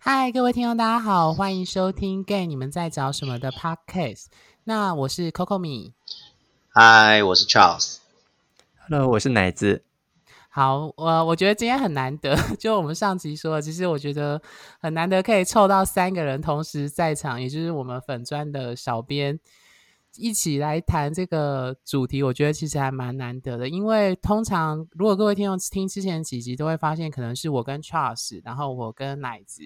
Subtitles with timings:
[0.00, 4.26] 嗨，各位听众，大家好，欢迎收听《Gay 你们在找什么》的 Podcast。
[4.62, 5.92] 那我是 Coco 米，
[6.68, 7.98] 嗨，我是 Charles。
[8.78, 9.82] Hello，我是奶子。
[10.48, 14.40] 好，我我觉得今天很难得， 就我们上集说的，其实我觉得
[14.80, 19.38] 很难得可以凑到三个人同时在场，也就是我们粉砖的小编
[20.16, 23.68] 一起来谈这个主题，我觉得其实还蛮难得的。
[23.68, 29.64] 因为通常如果各位听众听之前几集，都会发现可能是我跟 Charles，然后我跟奶子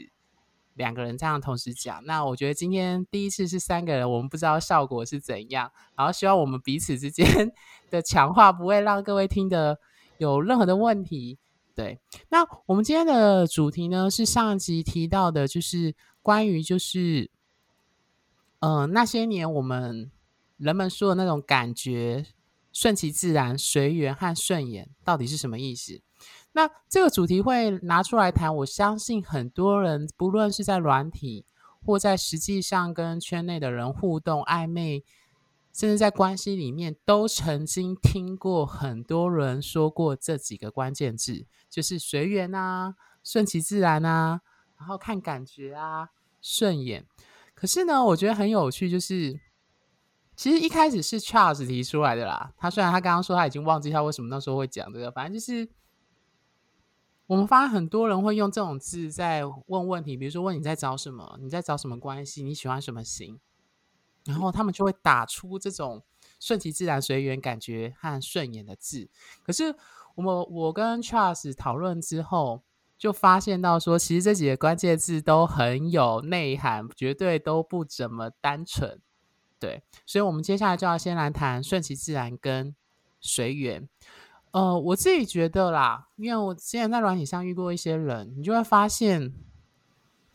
[0.75, 2.05] 两个人这样同时讲。
[2.05, 7.53] 那我觉得今天第一次是三个人，我们不知道效果是怎样，然后希望我们彼此之间
[7.91, 9.79] 的强化不会让各位听的。
[10.19, 11.37] 有任何的问题，
[11.75, 11.99] 对，
[12.29, 17.29] 那我们今天的主题呢是上集提到的，就是关于就是，
[18.61, 20.13] 呃，那些年我们
[20.59, 22.27] 人们说的那种感觉，
[22.73, 26.01] 顺其自然、随缘和顺眼，到底是什么意思？
[26.53, 31.45] 那这个主题会拿出来谈，我相信很多人，不论是在软体
[31.85, 35.05] 或在实际上跟圈内的人互动暧昧。
[35.75, 42.95] 甚至在关系里面，都曾经听过很多人说过这几个关键字，就是随缘啊、
[43.25, 44.43] 顺其自然啊，
[44.77, 46.11] 然后看感觉啊、
[46.43, 47.07] 顺眼。
[47.55, 49.41] 可是呢，我觉得很有趣，就是
[50.37, 52.53] 其实一开始是 Charles 提出来的啦。
[52.59, 55.67] 他虽然他刚刚说他已经忘记他为什么那时候会讲这个，反正就是
[57.27, 63.41] 我们发现很多人会用这种字在问问题，比如说问你在找什么，你在找什么关系，你喜欢什么型。
[64.25, 66.03] 然后他们就会打出这种
[66.39, 69.09] 顺其自然、随缘感觉和顺眼的字。
[69.43, 69.75] 可是
[70.15, 72.63] 我们我跟 Charles 讨论之后，
[72.97, 79.01] 就发现到说，其实这几个关键字都很有内涵，绝对都不怎么单纯。
[79.59, 82.75] 对，所以我们接下来就要先来谈顺其自然跟
[83.21, 83.89] 随缘。
[84.53, 89.35] 呃，我自己觉得啦，因为我之前在软体上遇过一些人，你就会发现。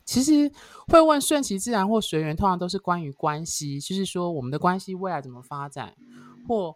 [0.04, 0.50] 其实
[0.86, 5.94] 会问顺其自然或随缘，通常都是关于关系，就是说我们的关系未来怎么发展，
[6.48, 6.74] 或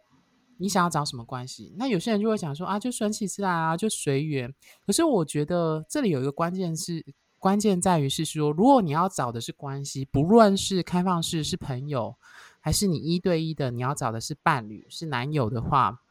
[0.59, 1.73] 你想要找什么关系。
[1.79, 4.55] 那有些人就会想说啊，就顺其自然啊，就随缘。
[4.85, 7.03] 可是我觉得这里有一个关键是，
[7.39, 12.15] 关键在于是说，如果你要找的是关系，不论是开放式是朋友，
[12.61, 16.02] 还是你一对一的，你要找的是伴侣是男友的话，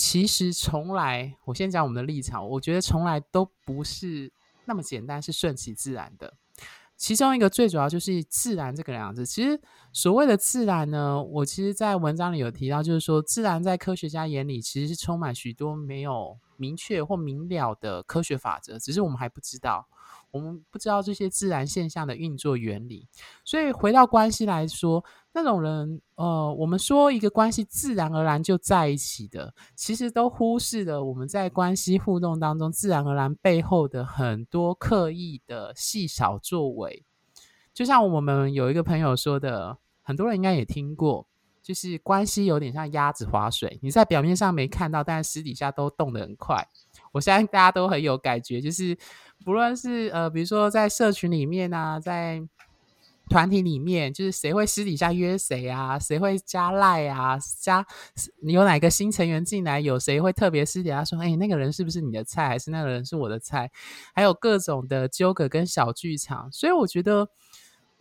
[0.00, 4.32] 其实从来，我先讲我们的立场，我觉得从来都不是。
[4.64, 6.32] 那么简单是顺其自然的，
[6.96, 9.26] 其中一个最主要就是自然这个两字。
[9.26, 9.60] 其实
[9.92, 19.86] 所谓的自然呢，我其实在文章里有提到，就是说自然在科学家眼里其实是充满许多没有明确或明了的科学法则，只是我们还不知道，
[20.30, 23.06] 我们不知道这些自然现象的运作原理。
[23.44, 37.04] 所以回到关系来说，那种人，呃，我们说一个关系自然而然就在一起的，其实都忽视了我们在关系互动当中自然而然背后的很多刻意的细小作为。
[37.72, 41.26] 就像我们有一个朋友说的，很多人应该也听过，
[41.62, 46.66] 就是关系有点像鸭子划水，你在表面上没看到，但是私底下都动得很快。
[47.12, 48.96] 我相信大家都很有感觉，就是
[49.44, 52.42] 不论是呃，比如说在社群里面啊，在
[53.28, 55.96] 团体里面，就是谁会私底下约谁啊？
[55.96, 57.38] 谁会加赖啊？
[57.60, 57.86] 加
[58.42, 59.78] 你有哪个新成员进来？
[59.78, 62.48] 有谁会特别私底下说：“哎，那个人是不是你的菜？
[62.48, 63.70] 还是那个人是我的菜？”
[64.14, 66.50] 还有各种的纠葛跟小剧场。
[66.50, 67.28] 所以我觉得，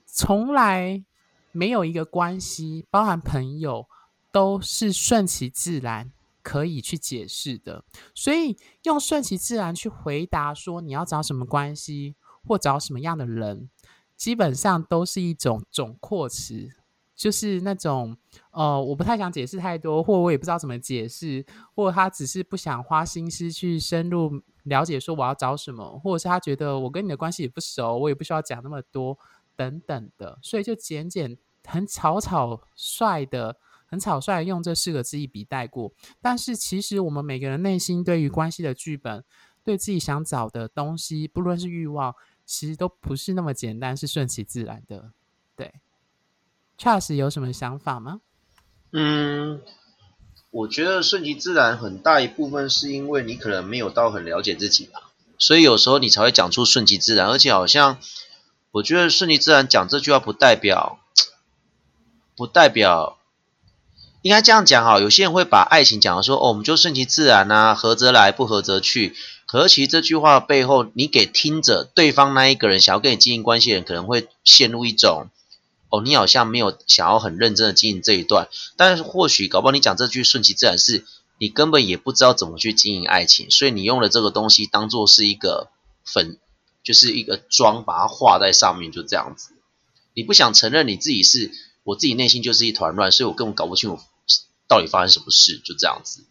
[0.08, 1.04] 从来
[1.52, 3.88] 没有一个关系，包含朋友，
[4.32, 6.12] 都是顺其自然
[6.42, 7.84] 可以去解释的。
[8.14, 13.70] 所以用顺其自然去回答说你要找什么关系，或找什么样的人。
[14.16, 16.70] 基本上都是一种总括词，
[17.16, 18.18] 就是那种
[18.52, 29.18] 呃，我不太想解释太多，或我也不知道怎么解释，或他只是不想花心思去深入了解说我要找什么，或者是他觉得我跟你的关系也不熟，我也不需要讲那么多
[29.56, 33.56] 等等的，所以就简简很草草率的、
[33.90, 35.92] 很草率用这四个字一笔带过。
[36.22, 39.24] 但是其实我们每个人内心对于关系的剧本，
[39.64, 42.16] 对自己想找的东西，不论是欲望。
[42.52, 45.12] 其实都不是那么简单，是顺其自然的。
[45.56, 45.72] 对
[46.80, 48.22] ，Charles 有什么想法吗？
[48.92, 49.62] 嗯，
[50.50, 57.28] 我觉得顺其自然很大一部分是因为你可能没有到很了解自己吧，所以有时候你才会讲出顺其自然。
[57.28, 58.00] 而且好像
[58.72, 61.00] 我觉得顺其自然讲这句话不代表，
[62.36, 63.19] 不代表
[64.22, 65.00] 应该这样讲哈。
[65.00, 69.16] 有些人会把爱情讲的说哦，我们就顺其自然啊，合则来，不合则去。
[69.46, 75.30] 可其实这句话背后，你给听着对方那一个人想要跟你经营关系的人，可能会陷入一种，
[75.90, 78.48] 哦，你好像没有想要很认真的经营这一段。
[78.78, 81.04] 但是或许搞不好你讲这句顺其自然，是
[81.40, 85.70] 你根本也不知道怎么去经营爱情，所以你用了这个东西当做是一个
[86.06, 86.38] 粉，
[86.84, 89.54] 就是一个妆把它画在上面，就这样子。
[90.14, 91.52] 你不想承认你自己是，
[91.84, 94.00] 我自己内心就是一团乱，所以我根本搞不清楚
[94.70, 96.24] 到底发生什么事，就这样子。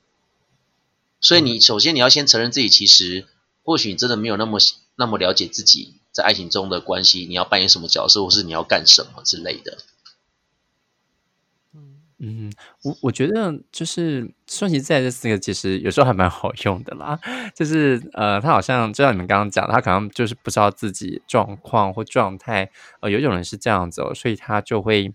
[1.20, 3.26] 所以你首先你要先承认自己，其实
[3.62, 4.58] 或许你真的没有那么
[4.96, 9.76] 那么了解自己在爱情中的关系，你要扮演什么角色，或是你要干什么之类的。
[12.20, 12.52] 嗯，
[12.82, 17.17] 我我觉得就是“顺其自然”这四个，其实有时候还蛮好用的啦。
[17.55, 22.69] 就是呃，他好像就像你们刚刚讲，他可能就是不知道自己状况或状态。
[23.00, 25.14] 呃，有一种人是这样子，哦，所以他就会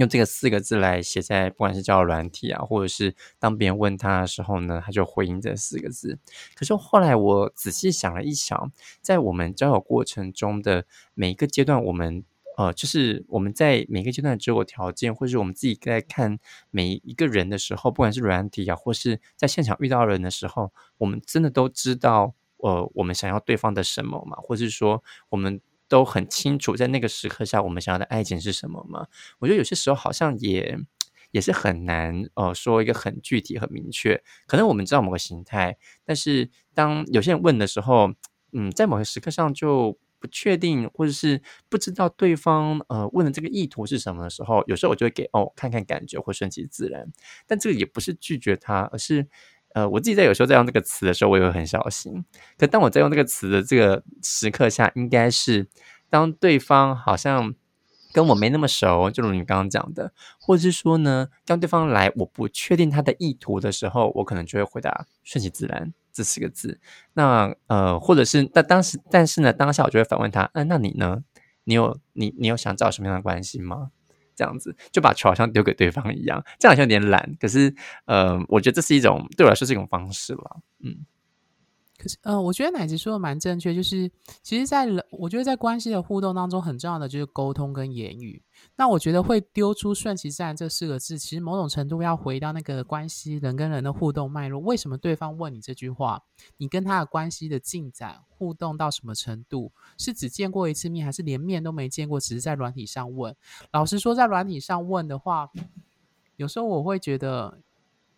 [0.00, 6.18] 用这个四个字来写在不管是交友软体啊，或者是当别人问他的时候呢，他就回应这四个字。
[6.56, 12.24] 可是后来我仔细想了一想，在我们交友过程中的每一个阶段，我们。
[12.56, 16.38] 呃，就是我们在每个阶段的择偶条件，或者是我们自己在看
[16.70, 24.36] 每一个人的时候，不管是软体啊，或是在现场遇到人的时候，我们真的都知道，呃，我们想要对方的什么嘛？
[24.42, 25.58] 或是说，我们
[25.90, 29.06] 都很清楚在那个时刻下，我们想要的爱情是什么吗？
[29.40, 30.78] 我觉得有些时候好像也
[31.32, 34.22] 也是很难，呃，说一个很具体、很明确。
[34.46, 35.76] 可能我们知道某个形态，
[36.06, 38.14] 但是当有些人问的时候，
[38.52, 39.98] 嗯，在某些时刻上就。
[40.22, 41.40] 不确定，或者是
[41.70, 47.10] 不知道对方呃问的这个意图是什么的时候，有时候我就会给哦看看感觉或顺其自然。
[47.46, 49.26] 但这个也不是拒绝他，而是
[49.74, 52.24] 呃我自己在有时候在用这个词的时候，我也会很小心。
[52.58, 55.68] 可当我在用这个词的这个时刻下，应该是
[56.08, 57.54] 当对方好像
[58.12, 65.92] 跟我没那么熟，就如你刚刚讲的，或者是说呢，当对方来我不确定他的意图的时候，我可能就会回答顺其自然。
[66.12, 66.80] 这四个字，
[67.14, 71.22] 那呃，或者是那当时，但是呢，当下我就会反问他，嗯，那你呢？
[71.62, 73.92] 你有你你有想找什么样的关系吗？
[74.40, 77.74] 这样子就把球好像丢给对方一样，这样好像有点懒，可是
[78.06, 81.04] 呃，我觉得这是一种对我来说是一种方式了，嗯。
[82.00, 84.10] 可是，呃，我觉得奶子说的蛮正确，就是
[84.42, 88.42] 其实，在人，我觉得在关系的互动当中，很重要的就是沟通跟言语。
[88.74, 94.58] 那我觉得会丢出“顺其自然”这四个字，其实某种程度要回到那个关系人跟人的互动脉络。
[94.60, 96.22] 为什么对方问你这句话？
[96.56, 99.70] 你跟他的关系的进展、互动到什么程度？
[99.98, 103.36] 是只见过一次面，还是连面都没见过，只是在软体上问？
[103.72, 105.50] 老实说，在软体上问的话，
[106.36, 107.58] 有时候我会觉得。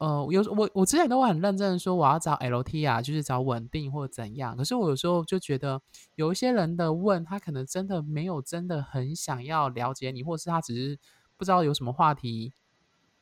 [0.02, 4.56] 呃，有我我之前都会很认真的说我要找 LT 啊，就是找稳定或者怎样。
[4.56, 5.80] 可是我有时候就觉得
[6.16, 10.98] 有一些人的问他可能真的没有真的很想要了解你，或是他只是
[11.36, 12.52] 不知道有什么话题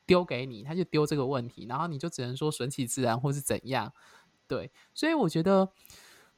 [0.06, 3.92] 丢给你，他就丢这个问题，然后你就只能说顺其自然或是怎样。
[4.48, 5.68] 对，所以我觉得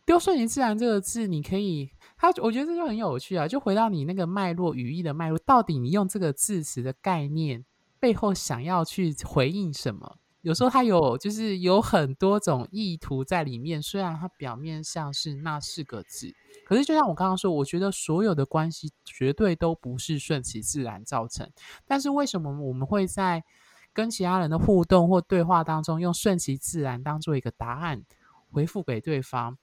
[0.05, 7.65] 丢顺其自然这个字，你可以，他我觉得这就很有趣啊，就回到你那个脉络语义的脉络，到底你用这个字词的概念
[8.01, 10.17] 背后想要去回应什么？
[10.43, 13.81] 有时候它有，就是有很多种意图在里面。
[13.81, 16.35] 虽然它表面上是那四个字，
[16.67, 21.49] 可是就像我刚刚说，我觉得所有的关系绝对都不是顺其自然造成。
[21.87, 23.45] 但是为什么我们会在
[23.93, 28.03] 跟其他人的互动或对话当中，用顺其自然当做一个答案
[28.51, 29.57] 回复给对方？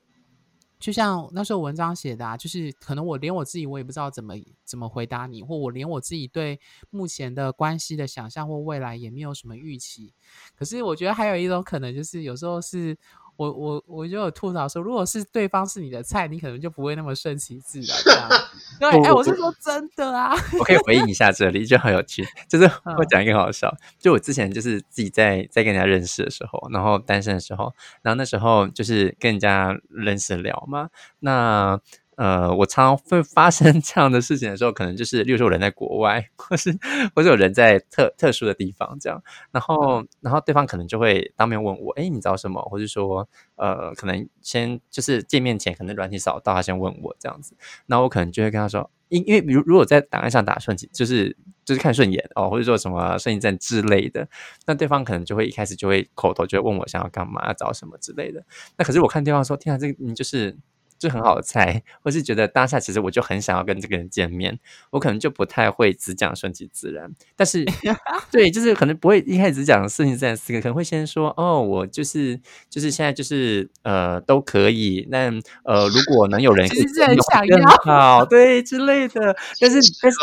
[0.79, 4.33] 就像那时候文章写的，啊，就是可能我连我自己我也不知道怎么
[4.63, 6.59] 怎么回答你，或我连我自己对
[6.89, 10.13] 目前的关系的想象或未来也没有什么预期。
[10.55, 12.97] 可是我觉得还有一种可能，就是有时候是。
[13.39, 17.97] 我我我就有吐槽说，如果是对方是你的菜，你可能就不会那么顺其自然。
[18.81, 20.35] 对，哎，我是说真的啊。
[20.59, 23.73] 我可以回应一下这里，就很有趣，就是我讲一个好笑。
[23.97, 31.79] 就我之前就是自己在在跟人家认识的时候，然后单身的时候，然后那时候就是跟人家认识聊嘛，那。
[32.19, 36.69] 呃，我常常会发生这样的事情的时候，可能就是，例如说，我人在国外，或是
[37.15, 42.61] 或者有人在特特殊的地方，这样，然后，然后对方可能就会当面问我，哎，你找什么？
[42.63, 54.27] 或者说，呃，可能先就是见面前，可能软体扫到，他先问我这样子，那我可能就会跟他说，因因为比如如果在档案上打顺其，就是就是看顺眼哦，或者说什么顺其站之类的，
[54.65, 58.43] 那对方可能就会一开始就会口头就会问我想要干嘛，要找什么之类的。
[58.77, 60.57] 那可是我看对方说，天啊，这个你就是。
[60.99, 64.59] 就很好猜，或是觉得当下其实我就很想要跟这个人见面，
[64.91, 67.09] 我可能就不太会只讲顺其自然。
[67.35, 67.65] 但是，
[68.29, 72.39] 对，就是可能不会一开始只讲顺其自然四个，可能会先说哦，我就是
[72.69, 75.07] 就是现在就是呃都可以。
[75.09, 75.31] 那
[75.63, 80.17] 呃，如果能有人其实很想要好 对之类的，但是但是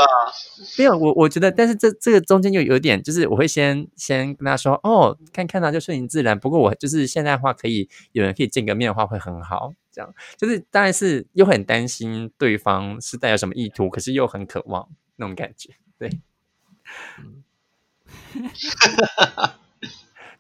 [0.79, 6.39] 没有我我觉得，但是这这个中间又有点，就是我会先先跟他说哦，看看到就顺其自然。
[6.39, 9.73] 不过我就是现在的话，可以有人可以见个面的话会很好。
[9.97, 14.87] 这样就是，当然是又很担心对方是带有什么意图，可是又很渴望
[15.17, 16.11] 那种感觉，对。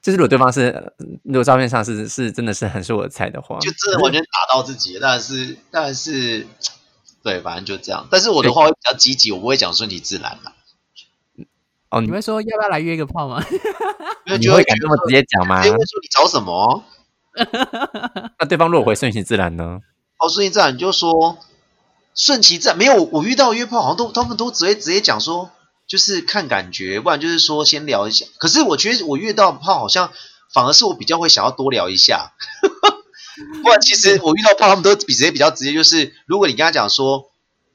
[0.02, 0.92] 就是如果对方是呃
[1.24, 6.46] 如果照片上是是真的是很是我的菜的话，就真的完全打到自己，当然是当然是
[7.24, 8.06] 对，反正就这样。
[8.10, 10.54] 但是我的话会比较积极，我不会讲顺其自然啦，
[11.88, 13.42] 哦，你你会说要不要来约个炮吗？
[14.26, 15.70] 你因为就会敢这么直接讲吗直？
[15.70, 16.84] 接问说你找什么？
[18.40, 19.80] 那对方如果回顺其自然呢？
[20.18, 21.38] 哦，顺其自然你就说
[22.14, 25.50] 顺其自然，没有我遇到约炮好像都他们都直接直接讲说
[25.86, 28.26] 就是看感觉，不然就是说先聊一下。
[28.38, 30.10] 可是我觉得我遇到炮好像
[30.52, 32.32] 反而是我比较会想要多聊一下，
[33.62, 37.30] 不然其实我遇到炮他们都比直接比较直接，就是如果你跟他讲说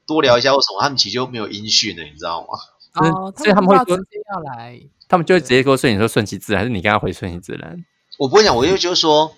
[0.06, 2.48] 多聊一下或什么，他们其实就没有音讯了，你知道吗？
[2.94, 4.78] 就是哦，所以他们会说要来，
[5.08, 7.82] 他们就会直接跟我说你说顺其自然，还是你跟他回顺其自然？
[8.18, 9.34] 我不会讲，我就就是说，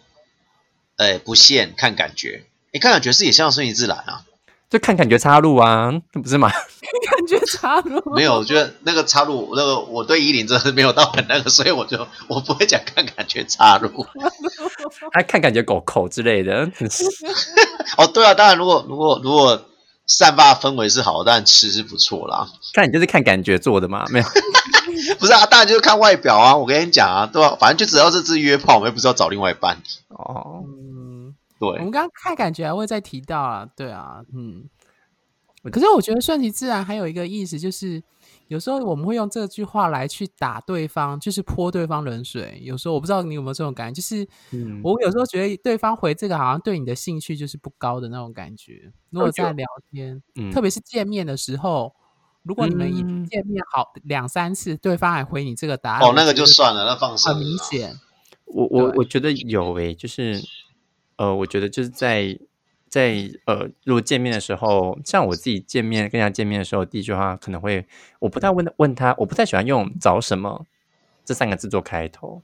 [0.97, 4.23] 哎，不限看感觉，哎，看感觉是也像顺其自然啊。
[4.71, 6.51] 就看感觉插入啊，那不是吗？
[6.51, 14.05] 感觉插入没有，我觉得那个插入，那个我对依林真的是没有到很那个，所以我就我不会讲看感觉插入。
[15.13, 16.69] 还 看感觉狗口之类的，
[17.99, 19.65] 哦，对啊，当然如果如果如果
[20.07, 22.49] 散发氛围是好，但吃是不错啦。
[22.73, 24.25] 看你就是看感觉做的嘛，没有。
[25.19, 26.57] 不是啊，当然就是看外表啊。
[26.57, 29.77] 我跟你讲啊，对吧、反正就只要这次约炮，我们又不是要找另外一半。
[30.09, 34.69] 哦，嗯，我们，刚刚看感觉还会再提到啊，对啊，嗯。
[35.73, 38.03] 可是我觉得顺其自然还有一个意思，就是
[38.49, 42.61] 有时候我们会用这句话来去打对方，就是泼对方冷水。
[42.63, 48.93] 有时候我不知道你有没有这种感觉，就是嗯我有时候觉得对方回这个好像对你的兴趣就是不高的那种感觉。
[49.09, 51.95] 如果在聊天，嗯特别是见面的时候，
[52.45, 57.57] 如果你们已经嗯见面好两三次，对方还回你这个答案，哦，那个就算了，那放生很明。
[57.57, 57.99] 显。
[58.45, 60.41] 我我我觉得有诶、就是
[61.17, 62.39] 呃，我觉得就是在
[62.89, 67.87] 在呃，如果见面的时候，像我自己见面跟人家见面的时候，第一句话可能会，
[68.19, 70.67] 我不太问问他，我不太喜欢用找什么
[71.25, 72.43] 这三个字做开头，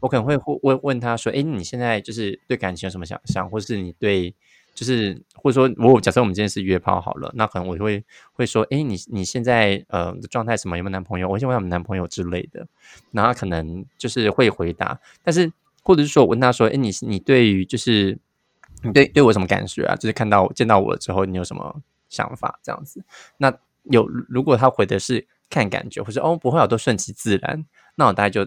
[0.00, 4.34] 我可能会问问问他说，哎，你现在就是对感情有什么想象，或是你对。
[4.80, 10.78] 就是或者说，如果假设我们今天是约炮好了，那可能我就会会说，诶，你你现在呃的状态什么？
[10.78, 11.28] 有没有男朋友？
[11.28, 12.66] 我先问他们男朋友之类的，
[13.10, 18.18] 然后他可能就是会回答，但是或者是说我问他说，哎，你你对于就是
[18.82, 19.94] 你对对我什么感觉啊？
[19.96, 22.58] 就是看到见到我之后，你有什么想法？
[22.62, 23.04] 这样子，
[23.36, 28.46] 那有如果他回的是看感觉，或者哦不会啊，都顺其自然，那我大概就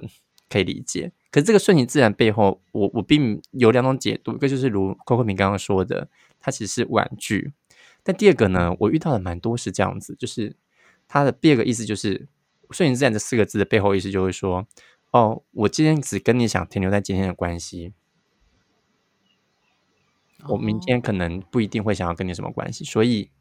[0.50, 1.12] 可以理解。
[1.34, 6.08] 可是这个顺其自然背后，我我并有两种解读，一个就是如 Coco 明刚刚说的，
[6.40, 7.52] 它其实是婉拒。
[8.04, 10.56] 但第二个呢，我遇到的蛮多是这样子，就是
[11.08, 12.28] 它的第二个意思就是
[12.70, 14.68] “顺其自然”这四个字的背后意思就会说，
[15.10, 17.94] 哦，我今天只跟你想停留在今天的关系，
[20.50, 23.32] 我明天可能不一定会想要跟你什么关系，所以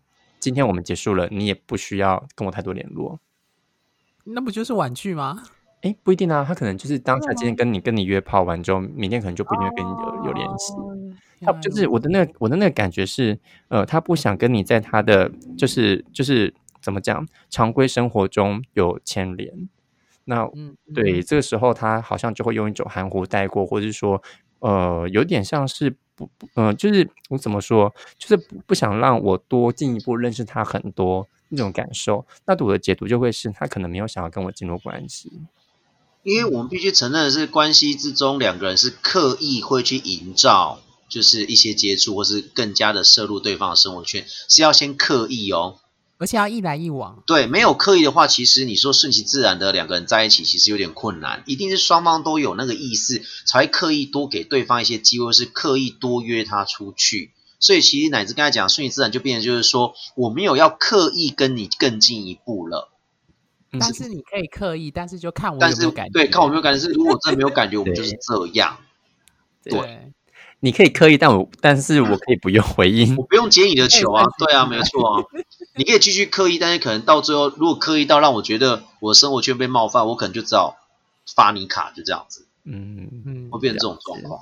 [0.41, 3.21] 今天我们结束了，你也不需要跟我太多联络。
[4.25, 5.43] 那不就是婉拒吗？
[5.83, 10.73] 诶，不一定啊，他可能就是当下今天跟你跟你约炮完之后，明天可能就不一定会跟你有有联系。
[10.75, 10.99] 哦
[11.45, 13.37] 他就是我的那个我的那个感觉是，
[13.67, 19.69] 呃，他不想跟你在他的就是就是怎么讲，常规生活中有牵连。
[20.25, 24.23] 那嗯，对，这个时候他好像就会用一种含糊带过，或者是说，
[24.61, 32.25] 呃，有点像是不，不呃，就是我怎么说，就是不不想让我多进一步认识他很多那种感受。
[32.47, 35.43] 那我的解读就会是他可能没有想要跟我进入关系。
[36.23, 45.79] 因为我们必须承认的是，关系之中两个人是刻意会去营造，就是一些接触，或是更加的摄入对方的生活圈，是要先刻意哦。
[46.19, 47.21] 而且要一来一往。
[47.27, 57.33] 对，没有刻意的话，其实你说顺其自然的两个人在一起，其实有点困难，一定是双方都有那个意思，才会刻意多给对方一些机会，是刻意多约他出去。
[57.59, 62.92] 所以其实乃至刚才讲顺其自然，就变成就是说，我没有要刻意跟你更进一步了。
[63.73, 66.13] 嗯但是你可以刻意，但是就看我但是有没有感觉。
[66.13, 68.77] 对，看我有没有感觉是，如果真的没有感觉，我们就是这样。
[69.65, 70.13] 对，
[70.61, 73.25] 你可以刻意，但我但是我可以不用回应 我。
[73.25, 75.25] 不用接你的球啊，对啊，没错啊。
[75.75, 80.77] 你可以继续刻意，但是可能到最后，如果刻意到让我觉得我的生活圈被冒犯，我可能就只好
[81.35, 84.41] 发你卡，就这样子，嗯，嗯会，变成这种状况。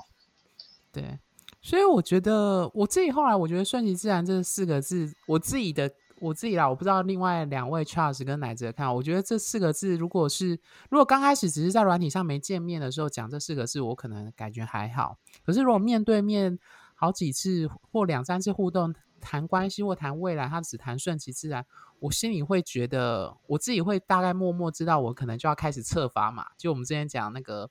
[0.91, 1.19] 对。
[1.61, 5.89] 所以我觉得我自己后来，我觉得“顺其自然”这四个字，我自己的
[6.21, 10.51] 我自己啦，我不知道另外两位 Charles 跟奶哲看，我觉得这四个字，如果是
[10.89, 15.17] 如果刚开始只是在软体上没见面的时候讲这四个字，我可能感觉还好。
[15.43, 16.57] 可是如果面对面
[16.93, 21.65] 好几次或两三次互动，谈关系或谈未来，他只谈顺其自然，
[21.99, 26.47] 我心里会觉得，我自己会大概默默知道，我可能就要开始测砝码。
[26.57, 27.69] 就我们之前讲那个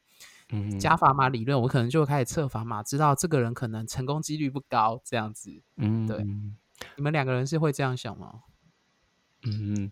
[0.51, 5.63] 嗯加砝码理论，我可能就会开始测砝码，知道这个人可能成功几率不高，这样子。
[5.77, 6.25] 嗯，对
[6.97, 8.41] 你们两个人是会这样想吗？
[9.47, 9.91] 嗯，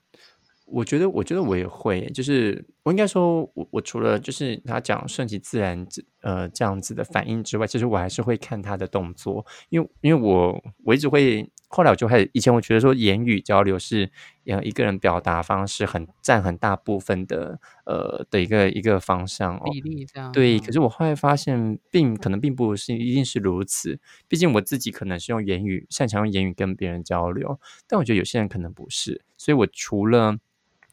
[0.67, 5.87] 我觉得，我觉得我也会，就是我应该说，我我除了就是他讲顺其自然，
[6.21, 14.11] 呃，这样子的反应之外，其实我还是会看他的动作，因为因为我我一直会，后来我就开始，以前我觉得说言语交流是
[14.47, 20.33] 呃一个人表达方式很占很大部分的呃的一个一个方向比例这样。
[20.33, 30.37] 对，嗯可是我后来发现，并可能并不是一定是如此，毕竟我自己可能是用言语擅长用言语跟别人交流，但我觉得有些人可能不是，所以我除了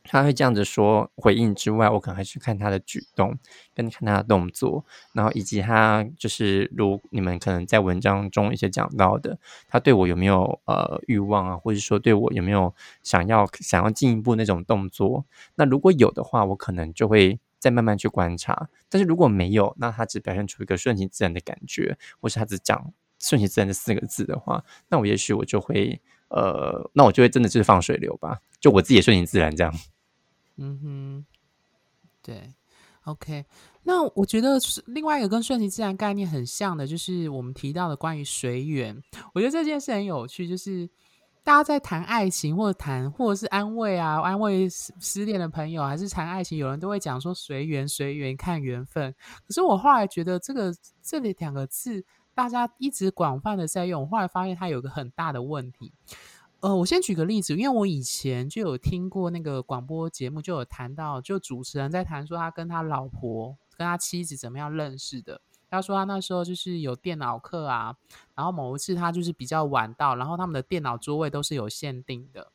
[0.08, 3.38] 他会这样子说回应之外，我可能还去看他的举动，
[3.74, 15.26] 跟看他的动作，然后以及他就是如你们可能在文章中一些讲到的，他对我有没有呃欲望啊，或者说对我有没有想要想要进一步那种动作？
[15.56, 18.70] 那如果有的话，我可能就会再慢慢去观察。
[18.90, 29.74] 但是如果没有，那他只表现出一个顺其自然的感觉，或是他只讲顺其自然这四个字的话，那我也许我就会呃，那我就会真的就是放水流吧，就我自己也顺其自然这样。
[30.58, 31.26] 嗯哼，
[32.22, 32.54] 对
[33.04, 33.46] ，OK。
[33.84, 39.00] 那我觉得是另外一个跟顺其自然概念很像的，就是我们提到的关于随缘。
[39.34, 40.90] 我觉得这件事很有趣，就是
[41.44, 49.14] 大家在谈爱情或者谈或者是安慰啊，安慰失失恋的朋友，还是谈爱情，有人都会讲说随缘，随缘看缘分。
[49.46, 55.92] 可是我后来觉得这个这里两个字，大家一直广泛的在用，我后来发现它有个很大的问题。
[56.66, 65.40] 呃，我先举个例子，因为我以前就有听过那个广播节目，就有谈到，就主持人在谈说他跟他老婆、跟他妻子怎么样认识的。
[65.70, 67.96] 他说他那时候就是有电脑课啊，
[68.34, 72.52] 然后某一次他就是比较晚到，然后他们的电脑桌位都是有限定的，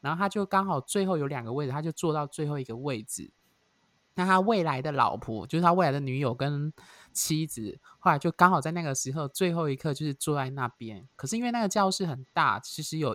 [0.00, 3.30] 然后他就刚好最后有两个位置，他就坐到最后一个位置。
[4.14, 6.72] 那他未来的老婆，就是他未来的女友跟
[7.12, 11.06] 妻子，后来就刚好在那个时候最后一刻就是坐在那边。
[11.14, 13.14] 可是因为那个教室很大，其实有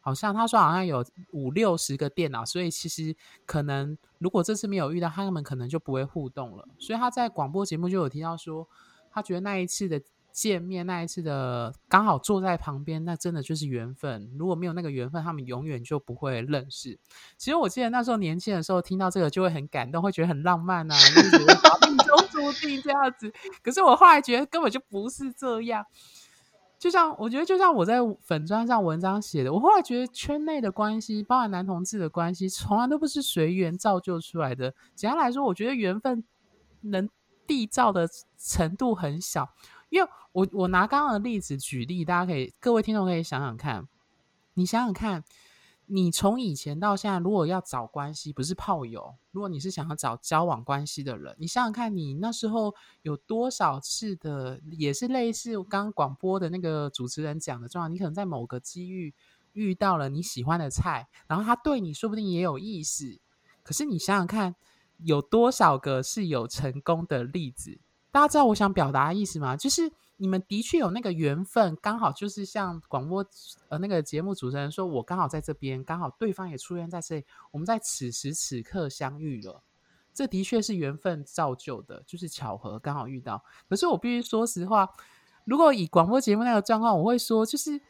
[0.00, 3.14] 好像他说好像有五六十个电脑，所以其实
[3.44, 6.66] 可能如果这次没有遇到，他们可能就不会互动了。
[6.78, 8.66] 所以他在广播节目就有提到说，
[9.10, 10.00] 他觉得那一次的
[10.32, 14.30] 见面，那一次的刚好坐在旁边，那真的就是缘分。
[14.38, 16.98] 如果没有那个缘分，他们永远就不会认识。
[17.36, 21.54] 其实我记得那时候年轻的时候听到这个就会很感动，会觉得很浪漫啊，就觉得
[21.88, 23.32] 命中注定这样子。
[23.62, 25.84] 可是我后来觉得根本就不是这样。
[26.80, 34.74] 就像我觉得，就像我在粉砖上文章写的，我后来觉得圈内的关系，包含男同志的关系，从来都不是随缘造就出来的。
[34.94, 36.24] 简单来说，我觉得缘分
[36.80, 37.06] 能
[37.46, 39.50] 缔造的程度很小。
[39.90, 43.86] 因为我我拿刚刚的例子举例，大家可以各位听众可以想想看，
[44.54, 45.22] 你想想看，
[45.92, 52.72] 你从以前到现在，如果要找关系，不是炮友，如果你是想要找交往关系的人，你想想看，你那时候
[53.02, 59.12] 有多少次的，也是类似刚刚广播的那个主持人讲的状况，你可能在某个机遇
[59.52, 63.18] 遇到了你喜欢的菜，然后他对你说不定也有意思，
[63.64, 64.54] 可是你想想看，
[64.98, 67.80] 有多少个是有成功的例子？
[68.12, 69.56] 大家知道我想表达的意思吗？
[69.56, 73.24] 就是你们的确有那个缘分，刚好就是像广播
[73.70, 79.62] 呃那个节目主持人说，我刚好在这边，刚好对方也出现在这里，我们在此时此刻相遇了。
[80.12, 83.42] 这的确是缘分造就的，就是巧合刚好遇到。
[83.66, 84.86] 可是我必须说实话，
[85.46, 87.80] 如果以广播节目那个状况，我会说，就是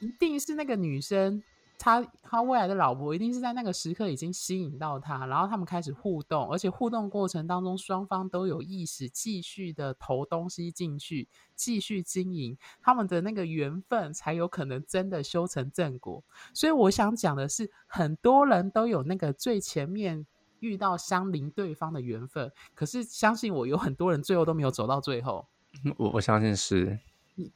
[0.00, 1.42] 一定是那个女生，
[1.84, 16.24] 他他未来的老婆，一定是在那个时刻已经吸引到他，然后他们开始互动，而且互动过程当中，双方都有意识继续的投东西进去，继续经营，他们的那个缘分才有可能真的修成正果。
[16.54, 20.24] 所以我想讲的是，很多人都有那个最前面
[20.60, 25.46] 遇到相邻对方的缘分，可是相信我，有很多人最后都没有走到最后。
[25.98, 26.98] 我我相信是，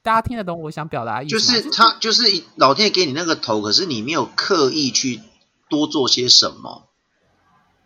[0.01, 1.39] 大家听得懂我想表达意思就？
[1.39, 5.21] 是他就是老天爷给你那个头，可是你没有刻意去
[5.69, 6.87] 多做些什么，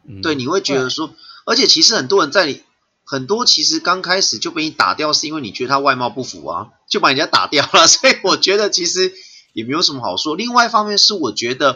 [0.08, 1.14] 嗯、对，你会觉得说，
[1.46, 2.64] 而且其实很多人在你
[3.04, 9.14] 很多其实刚开始就被你打掉，是因为你觉得他外貌不符啊，就把人家打掉了， 所以我觉得其实
[9.54, 10.36] 也没有什么好说。
[10.36, 11.74] 另外一方面是我觉得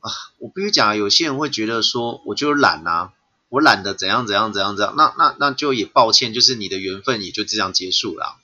[0.00, 3.12] 啊，我必须讲，有些人会觉得说，我就懒啊，
[3.48, 8.41] 我懒得怎样怎样怎样怎样，那那那就也抱歉，就是你的缘分也就这样结束了啊。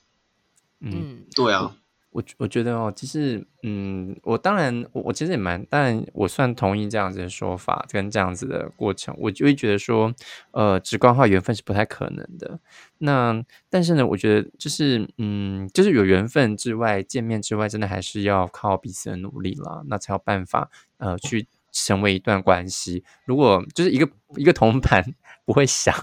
[0.81, 0.91] 嗯。
[0.93, 1.75] 嗯，对啊，
[2.11, 10.11] 我我觉得哦，其实，嗯，我当然，我我其实也蛮，但，我算同意这样子的说法跟这样子的过程，我就会觉得说，
[10.51, 12.59] 呃，直观化缘分是不太可能的。
[12.97, 23.03] 那但是呢，我觉得就是，嗯，就是有缘分之外，见面之外，真的还是要靠彼此的努力啦，那才有办法，呃，去成为一段关系。
[23.25, 25.05] 如果就是一个一个铜板
[25.45, 25.93] 不会响，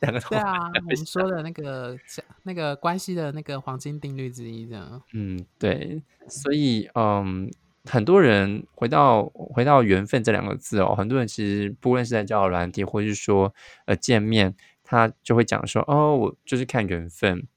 [0.00, 1.98] 两个对啊，我们说的那个
[2.44, 5.02] 那个关系的那个黄金定律之一，这样。
[5.12, 7.50] 嗯，对，所以嗯，
[7.84, 13.52] 很多人回到回到缘分这两个字哦，很多人其实不论是在交友软体，或是说
[13.86, 17.48] 呃见面，他就会讲说哦，我就是看缘分，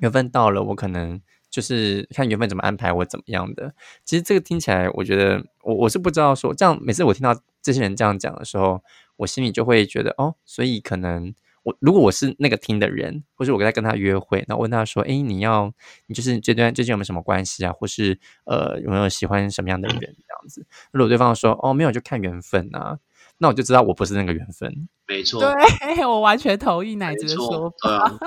[0.00, 3.72] 缘分到了，我可能就是看缘分怎么安排我怎么样的。
[4.04, 8.82] 其实这个听起来，我觉得我我是不知道说这样，每次我听到这些人这样讲的时候，
[9.16, 11.34] 我心里就会觉得哦，所以可能。
[11.68, 15.70] 我如果我是那个听的人，或是我在跟他约会，那问他说：“哎，你要
[16.06, 17.72] 你就是这段最近有没有什么关系啊？
[17.72, 22.98] 或是呃有没有喜欢什么样的人这样子？”如果对方说：“哦，没有，就看缘分啊。”
[23.38, 24.88] 那我就知道我不是那个缘分。
[25.06, 28.18] 没错，对 我完全同意奶子的说法。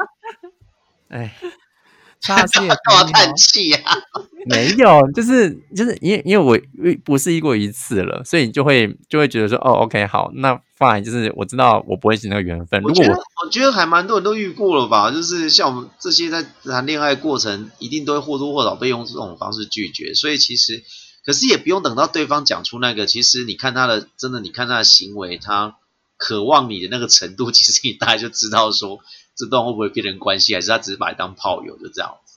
[1.10, 1.34] 哎。
[2.24, 2.70] 他是也
[3.12, 3.80] 叹气呀？
[4.46, 6.56] 没有，就是就是因为因为我
[7.04, 12.82] 不是一过一次了，所以你就会就会觉得说，哦，OK，好，那 fine，就是我知道我不会是那个缘分。
[12.82, 20.14] 如果我我觉得还蛮多人都遇过了吧，就是像我们这些在谈恋爱过程，一定都会或多或少被用这种方式拒绝。
[20.16, 20.84] 所以其实，
[21.24, 25.76] 可是也不用等到对方讲出那个，其实你看他的真的，你看他的行为，他
[26.18, 29.00] 渴望你的那个程度，其实你大概就知道说。
[29.34, 32.31] 这段会不会变成关系，还是他只是把你当炮友，就这样子？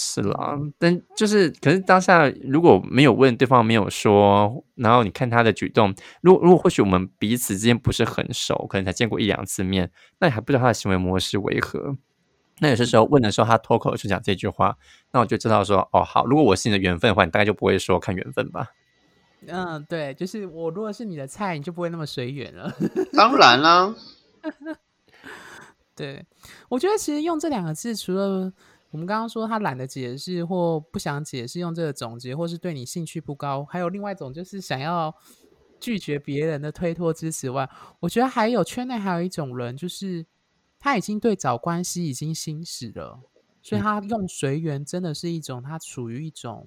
[0.00, 11.96] 是啦，但就是，可是当下如果没有问对方，没有说，然后你看他的举动，如果如果或许我们彼此之间不是很熟，可能才见过一两次面，那你还不知道他的行为模式为何。
[12.60, 14.76] 那有些时候问的时候，他脱口就讲这句话，
[15.10, 18.68] 那我就知道说，哦，好，如果我是你的缘分的话，你大概就不会说看缘分吧？
[19.48, 22.72] 嗯，对，就是我如果是你的菜，你就不会那么随缘了。
[23.12, 23.92] 当然啦。
[25.94, 26.24] 对，
[26.68, 28.52] 我觉得其实用这两个字，除了
[28.90, 35.14] 我们刚刚说他懒得解释或不想解释，用这个总结，或是对你兴趣不高，还有另外一种就是想要
[35.78, 37.68] 拒绝别人的推脱支持外，
[38.00, 40.24] 我觉得还有圈内还有一种人，就是
[40.78, 43.20] 他已经对找关系已经心死了，
[43.62, 46.66] 所以他用随缘真的是一种他处于一种，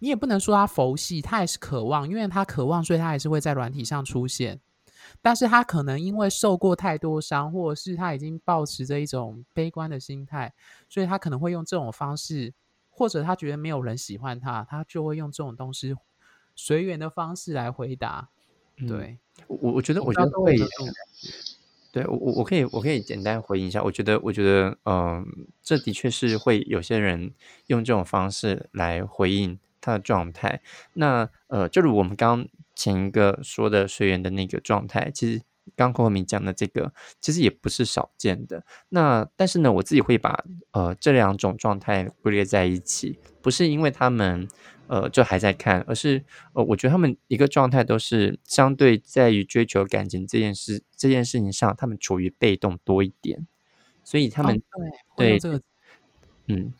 [0.00, 4.60] 你也不能说他佛系，他也是渴望，因为他渴望，所以他还是会在软体上出现。
[5.22, 10.52] 但是他可能因为受过太多伤，或者是他已经保持着一种悲观的心态，
[10.88, 12.52] 所以他可能会用这种方式，
[12.90, 15.94] 或者他觉得没有人喜欢他，他就会用这种东西
[16.54, 18.28] 随缘的方式来回答。
[18.86, 20.56] 对我，我觉得，我觉得会，
[21.92, 23.82] 对我，我我可以，我可以简单回应一下。
[23.82, 25.24] 我觉得，我觉得，嗯，
[25.62, 27.32] 这的确是会有些人
[27.66, 30.60] 用这种方式来回应他的状态。
[30.94, 32.48] 那呃，就如我们刚。
[32.74, 35.42] 前一个说的学员的那个状态，其实
[35.76, 38.64] 刚孔明讲的这个，其实也不是少见的。
[38.88, 44.46] 那但是呢，我自己会把呃这两种状态归列在一起，不是因为他们
[44.86, 53.46] 呃就还在看，而是呃我觉得他们一个状态都是相对在于追求感情这件事这件事情上，他们处于被动多一点，
[54.02, 54.62] 所以他们
[55.16, 55.62] 对这个
[56.48, 56.72] 嗯。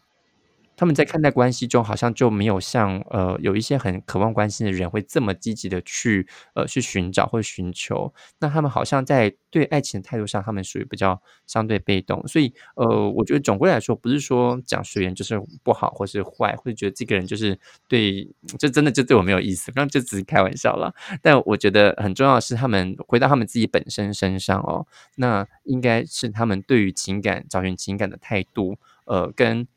[0.76, 8.12] 他们在看待关系中，好像就没有像呃有一些很渴望关心的人会这么积极的去呃去寻找或寻求。
[8.38, 12.26] 那他们好像在对爱情的态度上，他们属于比较相对被动。
[12.26, 17.58] 所以呃，我觉得总归来说，不是说讲学员就是不好或是坏，或者觉得这个人就是
[17.88, 20.92] 对，就真的就对我没有意思，刚刚就只是开玩笑了。
[21.22, 29.68] 但我觉得很重要的是，他们回到他们自己本身身上哦，那应该是他们对于情感找寻情感的态度，呃，跟。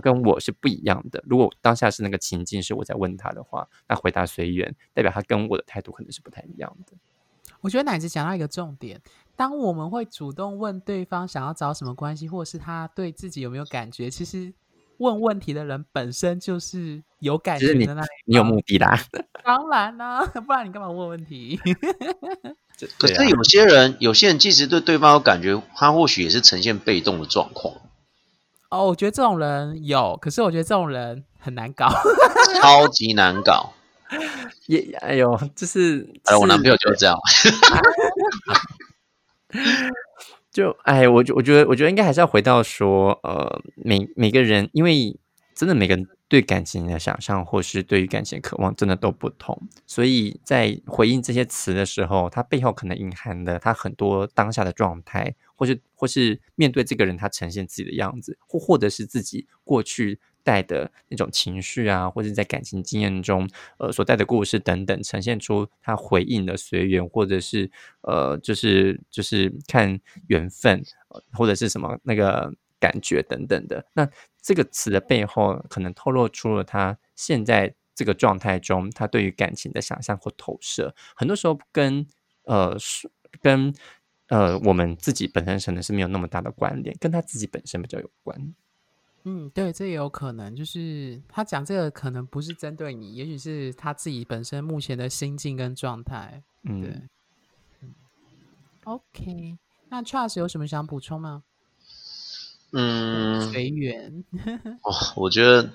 [0.00, 1.22] 跟我是不一样的。
[1.26, 6.92] 如果当下是那个情境是我在问他的话，那回答随缘，代表他跟我的态度可能是不太一样的。
[7.60, 9.00] 我觉得奶子讲到一个重点，
[9.34, 14.52] 当我们会主动问对方想要找什么关系，或者是他对自己有没有感觉，其实
[14.98, 18.96] 问问题的人本身就是有感觉的那你有目的啦。
[19.42, 21.58] 当然啦， 不然你干嘛问问题？
[22.96, 27.74] 可是有些人，有些人即使对对方有感觉，他或许也是呈现被动的状况。
[28.70, 31.88] 哦，我觉得这种人有，可是我觉得这种人很难搞，
[32.60, 33.72] 超级难搞。
[34.66, 37.16] 也哎呦，就是哎，我男朋友就是这样。
[40.50, 45.18] 就哎，我我觉得，我觉得应该还是要回到说，呃，每每个人，因为
[45.58, 49.60] 真的每个人对感情的想象，或是对于感情渴望，真的都不同。
[49.88, 55.34] 所以在回应这些词的时候，它背后可能隐含的他很多当下的状态。
[55.56, 67.68] 或是或是面对这个人，他呈现自己的样子，或或者是自己过去带的那种情绪啊，或者在感情经验中呃所带的故事等等，呈现出他回应的随缘，或者是
[68.02, 70.80] 呃就是就是看缘分，
[71.32, 73.86] 或者是什么那个感觉等等的。
[73.92, 74.08] 那
[74.40, 82.06] 这个词的背后，可能透露出了他现在这个状态中，他对于感情的想象或投射，很多时候跟
[82.44, 83.10] 呃是
[83.40, 83.74] 跟。
[84.30, 88.54] 呃，我们自己本身可能是没有那么大的关联，跟他自己本身比较有关。
[89.24, 96.42] 嗯，对，这也有可能，就是他讲这个可能不是针对你，也许是他自己本身目前的心境跟状态。
[96.64, 96.90] 嗯，对，
[97.80, 97.94] 嗯
[98.84, 99.56] ，OK，
[99.88, 101.44] 那 Charles 有什么想补充吗？
[102.72, 104.24] 嗯，随缘，
[104.82, 105.70] 哦，我觉得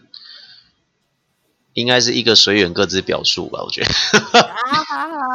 [1.73, 3.63] 应该是一个随缘各自表述吧。
[3.63, 3.89] 我觉得，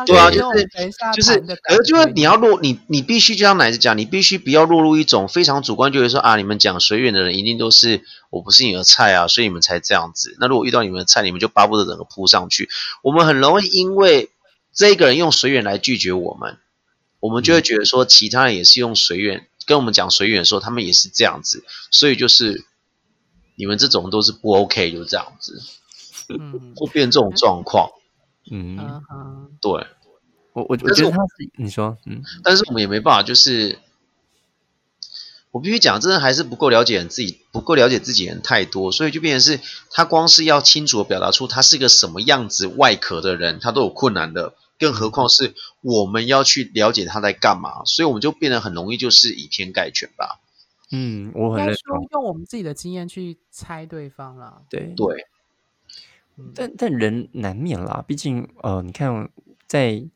[0.07, 0.68] 对啊，就是
[1.16, 10.37] 就是，可是就是你要落你你必须就像奶子讲，你必须不要落入一种非常主观，就是说啊，你们讲随缘的人一定都是我不是你的菜啊，所以你们才这样子。
[10.38, 12.68] 那如果遇到你们的菜，你们就巴不得整个扑上去。
[13.03, 14.31] 我们很容易因为
[14.73, 16.59] 这个人用随缘来拒绝我们，
[17.18, 19.48] 我们就会觉得说其他人也是用随缘。
[19.68, 22.64] 跟我们讲随缘的时候，他们也是这样子，所以就是
[23.54, 25.61] 你们这种都是不 OK，就这样子，
[26.31, 27.90] 嗯， 会变这种状况，
[28.50, 28.76] 嗯，
[29.61, 29.70] 对，
[30.54, 33.78] 我我我觉得他是你说，嗯，但是我们也没办法，就是
[35.50, 44.54] 我必须讲，真的还是不够了解自己，不够了解自己人太多，所以就变成是他光是要清楚的表达出他是个什么样子外壳的人，他都有困难的。
[44.79, 50.41] 更何况是我们要去了解他在干嘛，所以我们就变得很容易就是以偏概全吧。
[50.91, 54.62] 嗯，我很认同用我们自己的经验去猜对方啦。
[54.71, 55.27] 对对，
[56.55, 59.29] 但但人难免啦，毕竟呃，你看
[59.67, 60.09] 在。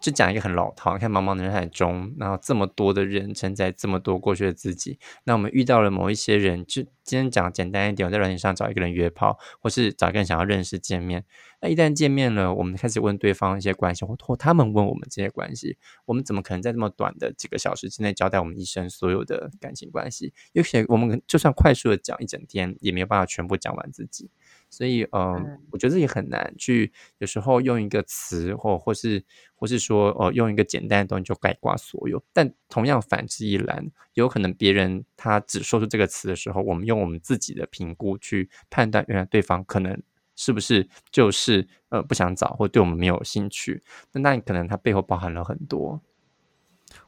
[0.00, 11.24] 就讲一个很老套，你看茫茫人海中，然后这么多的人承载这么多过去的自己，那我们遇到了某一些人，就今天讲简单一点，我在软件上找一个人约炮，或是找一个人想要认识见面，
[11.60, 20.32] 那一旦见面了，我们开始问对方一些关系，或或他们问我们这些关系，我们怎么可能在这么短的几个小时之内交代我们一生所有的感情关系？
[20.52, 24.30] 有些我们就算快速的讲一整天，也没有办法全部讲完自己。
[24.70, 32.22] 所以，嗯，我觉得也很难去，有时候用一个词，或或是或是说，呃，用一个简单的东西就概括所有。
[32.32, 40.00] 但同样反之亦然，有可能别人他只说出这个词的时候，我们用我们自己的评估去判断，原来对方可能
[40.36, 43.82] 是不是就是呃不想找，或对我们没有兴趣。
[44.12, 46.00] 那那可能他背后包含了很多。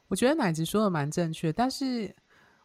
[0.07, 2.15] 我觉得奶子说的蛮正确，但是。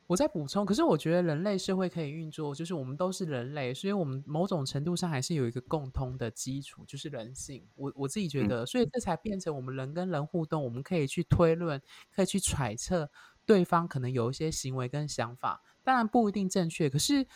[0.07, 7.67] 我在补充，可是我觉得人类社会可以运作，就是我们都是人类，所以我们某种程度上还是有一个共通的基础，就是人性。
[7.75, 11.81] 我我自己觉得，所以这才变成我们人跟人互动，我们可以去推论，
[12.15, 13.11] 可以去揣测
[13.45, 17.27] 对方可能有一些行为跟想法，当然不一定正确，可是。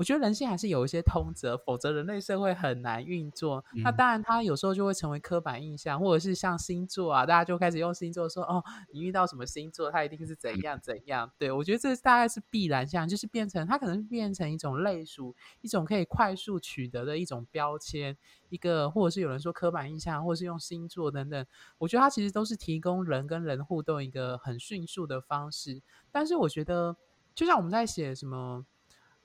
[0.00, 3.62] 我觉得人性还是有一些通则，否则人类社会很难运作。
[3.84, 18.16] 那当然，它有时候就会成为刻板印象，或者是像星座啊，大家就开始用星座说：“哦，你遇到什么星座，它一定是怎样怎样。”对我觉得这大概是必然项，就是变成它可能变成一种类属，一种可以快速取得的一种标签，
[18.48, 21.44] 一个或者是有人说刻板印象，或者是用星座等等。
[21.76, 25.82] 我觉得它其实都是提供人跟人互动一个很迅速的方式。
[26.10, 26.96] 但是我觉得，
[27.34, 28.64] 就像我们在写什么。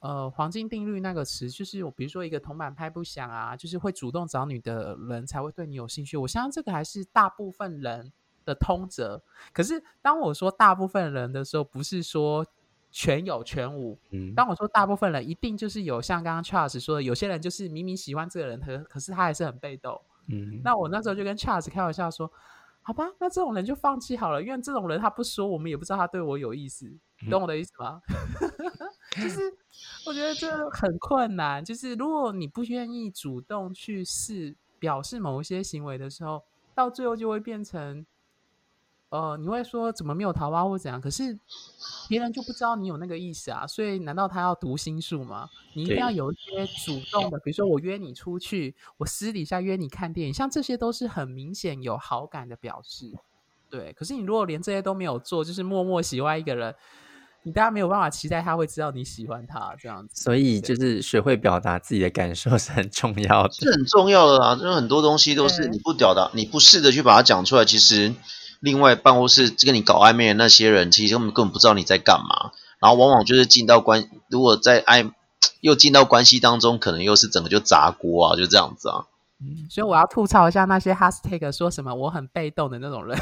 [0.05, 6.15] 呃，黄金定律那个词，就是我比如说一个铜板拍不响啊，就是会主动找你的人才会对你有兴趣。
[6.15, 8.11] 我相信这个还是大部分人
[8.45, 9.19] 的通则。
[9.51, 12.45] 可是当我说大部分人的时候，不是说
[12.91, 13.97] 全有全无。
[14.11, 19.99] 嗯，当我说大部分人，一定就是有像刚刚 Charles 说的，有些人就是明明喜欢这个人，可可是他还是很被动。
[20.27, 22.31] 嗯，那我那时候就跟 Charles 开玩笑说。
[22.85, 26.85] 好吧，那这种人就放弃好了，因为这种人他不说，我们也不知道他对我有意思，
[27.31, 27.99] 懂我的意思吗？
[29.19, 29.41] 就是
[30.05, 36.43] 我觉得这很困难，就是如果你不愿意主动去试表示某一些行为的时候，
[36.75, 38.05] 到最后就会变成。
[39.15, 40.99] 呃，你会说怎么没有桃花或怎样？
[40.99, 41.39] 可是
[42.09, 45.49] 别人就不知道你有那个意思啊，所以难道他要读心术吗？
[45.73, 53.13] 你一定要有一些主动的，比如说我约你出去，我私底下约你看电影，像这些都是很明显有好感的表示。
[53.69, 56.75] 对，可是你如果连这些都没有做，就是默默喜欢一个人，
[57.43, 60.23] 你当然没有办法期待他会知道你喜欢他这样子。
[60.23, 64.55] 所以就是学会表达自己的感受是很重要的，是很重要的啊！
[64.55, 68.13] 就是很多东西都是你不表达，你不试着去把它讲出来，其实。
[68.65, 72.51] 另外，办公室跟你搞暧昧的那些人，其实根本根本不知道你在干嘛。
[72.79, 75.11] 然后往往就是进到关，如果在暧
[75.61, 79.05] 又进到关系当中，可能又是整个就砸锅啊，就这样子啊。
[79.39, 83.15] 嗯，所以我要吐槽一下那些 hashtag 说什么我很被动的那种人，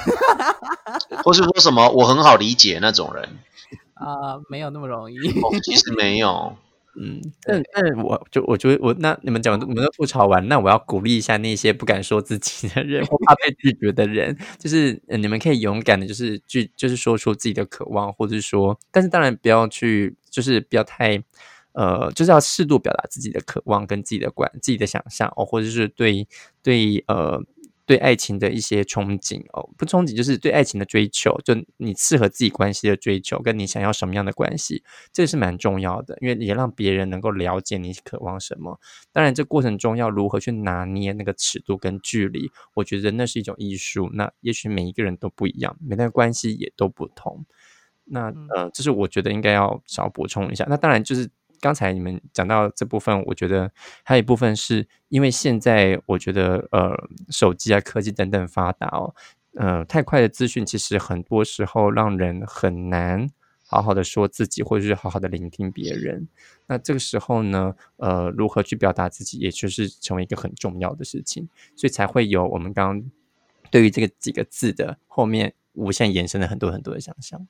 [1.25, 3.27] 或是说什么我很好理解那种人。
[3.95, 5.15] 啊，没有那么容易。
[5.63, 6.55] 其实没有。
[6.95, 21.23] 嗯，但但我就我觉得我那你们讲你们都吐槽完，那我要鼓励一下那些不敢说自己的人或怕被拒绝的人，就是你们可以勇敢的，就是拒，就是说出自己的渴望，或者是说，但是当然不要去，就是不要太
[21.73, 26.27] 呃，就是要适度表达自己的渴望跟自己的观自己的想象哦，或者是对
[26.61, 27.41] 对呃
[27.85, 38.79] 对爱情的一些憧憬哦，不憧憬就是对爱情的追求，就你适合自己关系的追求，跟你想要什么样的关系，这是蛮重要的，因为也让别人能够了解你渴望什么。
[39.11, 44.09] 当然，这过程中要如何去拿捏那个尺度跟距离，我觉得那是一种艺术。
[44.13, 47.45] 那也许每一个人都不一样，每段关系也都不同。
[48.05, 50.65] 那呃，这是我觉得应该要少补充一下。
[50.69, 51.29] 那当然就是。
[51.63, 53.71] 刚才你们讲到这部分，我觉得
[54.03, 56.93] 还有一部分是因为现在我觉得呃
[57.29, 59.15] 手机啊科技等等发达哦，
[59.55, 63.29] 呃太快的资讯其实很多时候让人很难
[63.65, 66.27] 好好的说自己，或者是好好的聆听别人。
[66.67, 71.47] 那这个时候呢，呃如何去表达自己，也就是成为一个很重要的事情，
[71.77, 73.09] 所以才会有我们刚刚
[73.71, 77.47] 对于这个几个字的后面无限延伸了很多很多的想象。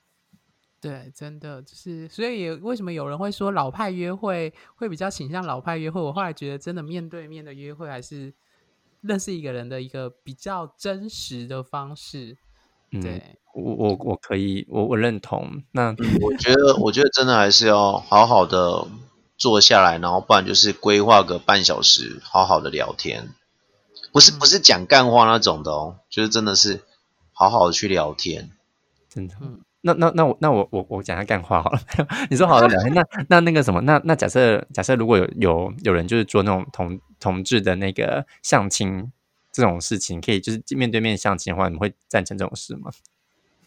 [0.88, 5.98] 对，真的就是，所以为什么有人会说老派约会会比较倾向老派约会？
[5.98, 8.34] 我后来觉得，真的面对面的约会还是
[9.00, 12.36] 认识一个人的一个比较真实的方式。
[13.02, 15.64] 对，我我我可以，我我认同。
[15.72, 15.88] 那
[16.20, 18.86] 我觉得，我觉得真的还是要好好的
[19.38, 23.30] 坐下来，然后不然就是规划个半小时，好好的聊天，
[24.12, 26.82] 不是不是讲干话那种的哦，就是真的是
[27.32, 28.50] 好好的去聊天，
[29.08, 29.34] 真的。
[29.84, 31.78] 那那那我那我我我讲下干话好了。
[32.30, 39.12] 你说好了那那那个什么，那那假设假设如果有有有人就是做那种同同志的那个相亲
[39.52, 42.90] 这种事情，可以就是面对面相亲的话，你会赞成这种事吗？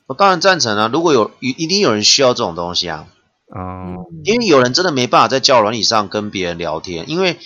[0.08, 0.90] 我当然赞成啊！
[0.92, 3.08] 如果有一一定有人需要这种东西啊，
[3.56, 7.38] 嗯，因为有人真的没办法在交友软体上跟别人聊天，因为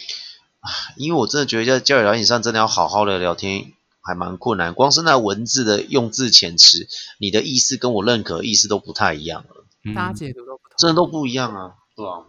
[0.96, 3.74] 因为我真的觉得在交友软体上真的要好好的聊天。
[4.02, 6.88] 还蛮困难，光是那文字的用字遣词，
[7.20, 12.26] 你的意思跟我认可意思都不太一样了，大家解读都不同，真的都不一样啊，对吧？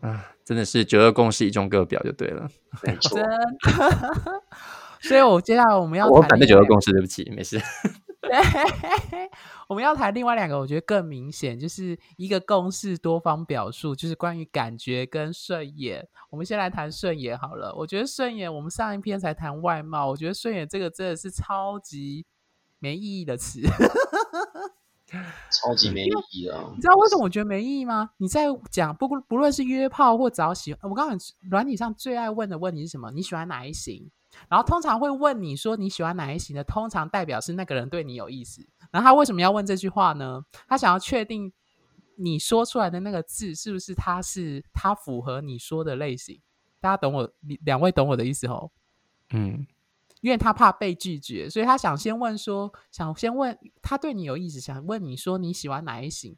[0.00, 2.48] 啊，真的是九二共识一中各表就对了，
[2.82, 3.18] 没错。
[5.02, 7.60] 所以，我接下来我们要我反对九二共识，对不起，没事。
[9.68, 16.08] 我们要谈另外两个，我觉得更明显，就是一个共识多方表述，就是关于感觉跟顺眼。
[16.30, 17.74] 我们先来谈顺眼好了。
[17.76, 22.24] 我觉得顺眼，我们上一篇才谈外貌，我觉得顺眼这个真的是超级
[22.78, 23.60] 没意义的词，
[25.50, 26.70] 超级没意义啊！
[26.74, 28.10] 你知道为什么我觉得没意义吗？
[28.18, 31.18] 你在讲不不论是约炮或找喜，我刚刚
[31.50, 33.10] 软体上最爱问的问题是什么？
[33.10, 34.10] 你喜欢哪一型？
[34.48, 38.66] 然后通常会问你说你喜欢哪一型的，通常代表是那个人对你有意思。
[38.90, 40.44] 然后他为什么要问这句话呢？
[40.68, 41.52] 他想要确定
[42.16, 46.40] 你说出来的那个字是不是他是他符合你说的类型。
[46.80, 47.32] 大家懂我，
[47.64, 48.70] 两位懂我的意思哦。
[49.30, 49.66] 嗯，
[50.20, 56.36] 因为他怕被拒绝，所以他想先问说，想先问他对你有意思，想问你说你喜欢哪一型，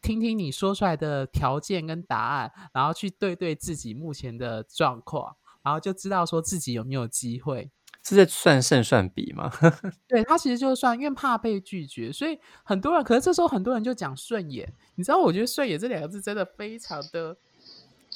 [0.00, 5.36] 听听你说出来的条件跟答案，然后去对对自己目前的状况。
[5.66, 7.68] 然后就知道说自己有没有机会，
[8.04, 9.50] 是在算胜算比吗？
[10.06, 14.72] 对他其实就算，因为怕被拒绝，所以很多人，可是这时候很多人就讲顺眼。
[14.94, 17.36] 你知道，我觉得顺眼这两个字真的非常的，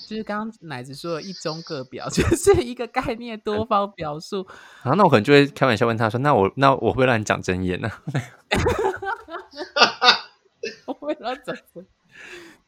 [0.06, 4.46] 就是刚刚奶子说的一中各表， 就是一个概念多方表述。
[4.84, 7.90] 然 后那我可能就会开玩笑问他说：“那我那我会让你讲真言呢？”
[10.86, 11.84] 我会让讲真。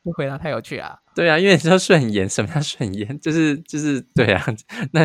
[0.05, 0.99] 这回答太有趣啊！
[1.15, 3.19] 对啊，因为你知道顺延，什么叫顺延？
[3.21, 4.45] 就是就是对啊。
[4.93, 5.03] 那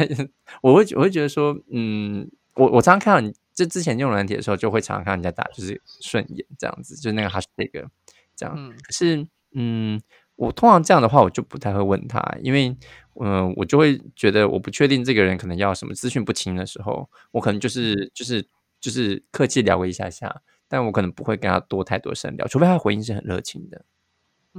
[0.62, 7.88] 我会我会觉得说，嗯，我我常常看到你就之前用软体的时候，就会常常看人家打就是顺延这样子，就是那个 hashtag
[8.36, 8.56] 这样。
[8.84, 10.02] 可是，嗯，
[10.36, 12.76] 我通常这样的话，我就不太会问他，因为
[13.22, 18.48] 嗯，我就会觉得我不确定这个人可能要什么资讯不清的时候，我可能就是就是
[18.80, 23.86] 就是客气聊个一下下，但我可能不会跟他多太多深聊，除非他回应是很热情的。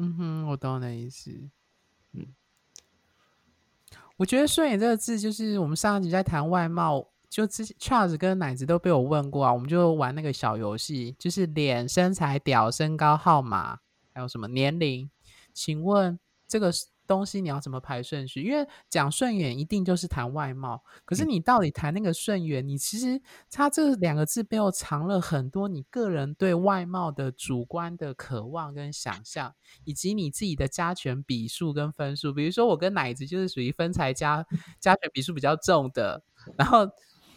[0.00, 1.30] 嗯哼，我懂那意思。
[2.12, 2.24] 嗯，
[4.16, 9.52] 我觉得“顺眼”这个字，就是我们上一集在谈外貌，就之前 Charles 跟奶子都被我问过啊。
[9.52, 13.80] 我们就玩那个小游戏，就是脸、身材、屌、身高、号码，
[14.14, 15.10] 还有什么年龄？
[15.52, 16.86] 请问这个是？
[17.08, 18.42] 东西你要怎么排顺序？
[18.42, 32.32] 因为讲顺眼一定就是谈外貌，可是你到底谈那个顺眼，你其实它这两个字背后藏了很多你个人对外貌的主观的渴望跟想象，以及你自己的加权比数跟分数。
[32.32, 34.46] 比如说我跟奶子就是属于分才加
[34.78, 36.22] 加权比数比较重的，
[36.56, 36.86] 然后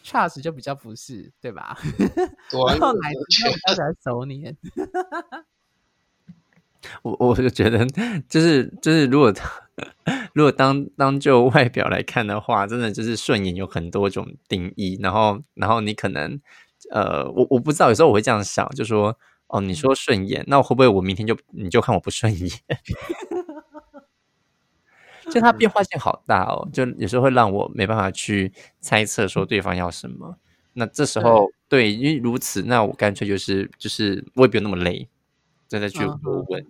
[0.04, 1.78] Charles 就比较不是，对吧？
[2.68, 4.56] 然后奶子就比较熟年。
[7.02, 7.84] 我我就觉得，
[8.28, 9.32] 就是就是，如果
[10.34, 14.98] 如果当当就外表来看的话，真的就是顺眼有很多种定义。
[15.02, 16.40] 然后然后你可能
[16.90, 19.16] 呃，我我不知道，有时候我会这样想，就说
[19.48, 22.50] 哦，你说顺眼，那会不会我明天就你就看我不顺眼？
[25.30, 30.36] 就它变化性好大哦，就有时候会让我没办法去猜测说对方要什么。
[30.74, 35.08] 那这时候对，因为如此，那我干脆就是就是我也不用那么累，
[35.80, 36.66] 再再去嗯多问。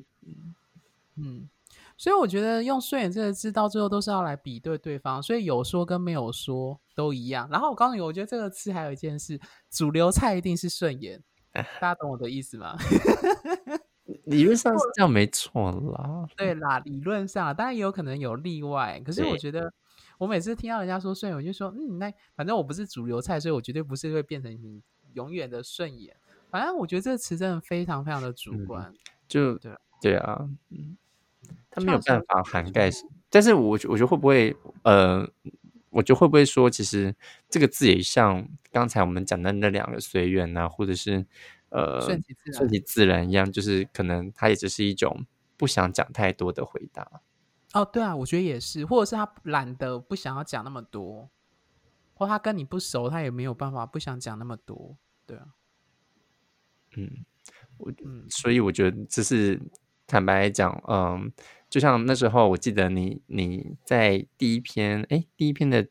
[1.17, 1.49] 嗯，
[1.97, 7.49] 所以我觉得用顺眼这个字到最后都是要来比对对方，所以有说跟没有说都一样。
[7.51, 9.39] 然后我告诉你，我觉得这个字还有一件事，
[9.71, 11.23] 主流菜一定是顺眼，
[11.53, 12.77] 大家懂我的意思吗？
[14.25, 16.27] 理论上是这样没错啦。
[16.37, 19.73] 对啦，理论上当然也有可能有例外，可是我觉得
[20.19, 24.83] 我每次听到人家说顺眼，我就说嗯，那反正我不是主流菜，所以我绝对不是会变成你
[25.13, 26.17] 永远的顺眼。
[26.53, 28.95] 反正我觉得这个词真的非常非常的主嗯观。
[29.27, 30.99] 就对啊对啊，嗯，
[31.71, 32.91] 他没有办法涵盖，
[33.31, 35.27] 但是我我觉得会不会呃，
[35.89, 37.17] 我觉得会不会说，其实
[37.49, 41.25] 这个字也像刚才我们讲的那两个随缘呐，或者是
[41.71, 45.25] 呃顺其自然顺其自然一样，就是可能它也只是一种
[45.57, 47.23] 不想讲太多的回答。
[47.73, 51.31] 哦，对啊，我觉得也是，或者是他懒得不想要讲那么多，
[52.13, 54.99] 或他跟你不熟，他也没有办法不想讲那么多。
[55.25, 55.47] 对啊，
[56.97, 57.25] 嗯，
[58.05, 59.61] 嗯，所以我觉得这是
[60.07, 61.33] 坦白讲，嗯，
[61.71, 65.87] 就像那时候我记得你你在第一篇哎第一篇的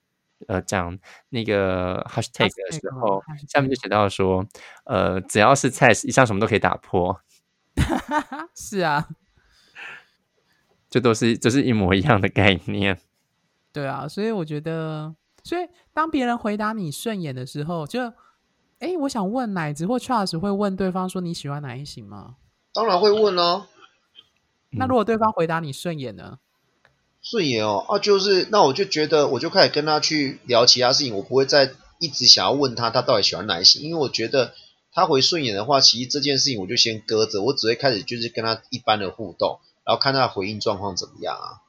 [0.48, 0.98] 呃讲
[1.30, 4.46] 那个 hashtag 的时候，下面就写到说，
[4.86, 7.20] 呃，只要是菜，以上什么都可以打破，
[8.56, 9.08] 是啊，
[10.90, 13.00] 这都是这是一模一样的概念。
[13.74, 18.14] 对啊，所以我觉得，所以当别人回答你顺眼的时候，就，
[18.82, 22.36] 哎，我想问奶子或 Charles 会问对方说你喜欢哪一型吗？
[22.74, 23.68] 当然会问哦，
[24.72, 26.40] 嗯那如果对方回答你顺眼呢？
[27.22, 34.56] 顺眼哦，啊，就是那我就觉得我就开始跟他去聊其他事情，我不会再一直想要问他他到底喜欢哪一型，因为我觉得
[34.92, 41.62] 他回顺眼的话，其实这件事情我就先搁着，我只会开始就是跟他一般的互动，然后看他的回应状况怎么样啊。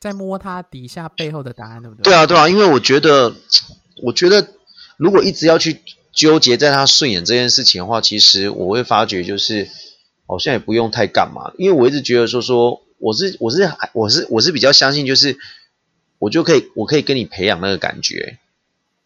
[0.00, 2.04] 在摸他底下背后的答案，对不对？
[2.04, 3.34] 对啊，对啊，因为我觉得，
[4.02, 4.48] 我觉得
[4.96, 5.82] 如果一直要去
[6.14, 9.68] 纠结在他顺眼这件事情的话，其实我会发觉就是
[10.26, 15.36] 好像也不用太干嘛，因为我一直觉得说说我是我是我是我是比较相信就是
[16.18, 18.38] 我就可以我可以跟你培养那个感觉，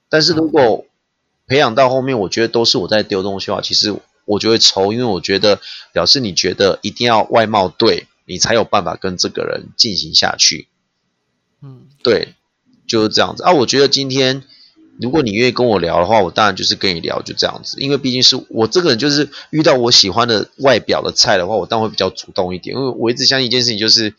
[0.09, 0.87] 但是如果
[1.47, 3.97] 培养到后面，我觉得都是我在丢东西的话，其实
[4.27, 5.61] 我就会愁，因为我觉得
[5.93, 10.69] 表示你觉得一定要外貌对你才有办法跟这个人进行下去。
[11.63, 12.35] 嗯，对，
[12.87, 13.53] 就是这样子啊。
[13.53, 14.45] 我觉得今天
[15.01, 17.81] 如果你愿意跟我聊的话，我当然就是跟你聊，就这样子。
[17.81, 22.77] 因为毕竟是我这个人，就是遇到我喜欢的外表的菜的话，我当然会比较主动一点。
[22.77, 24.15] 因为我一直相信一件事情，就是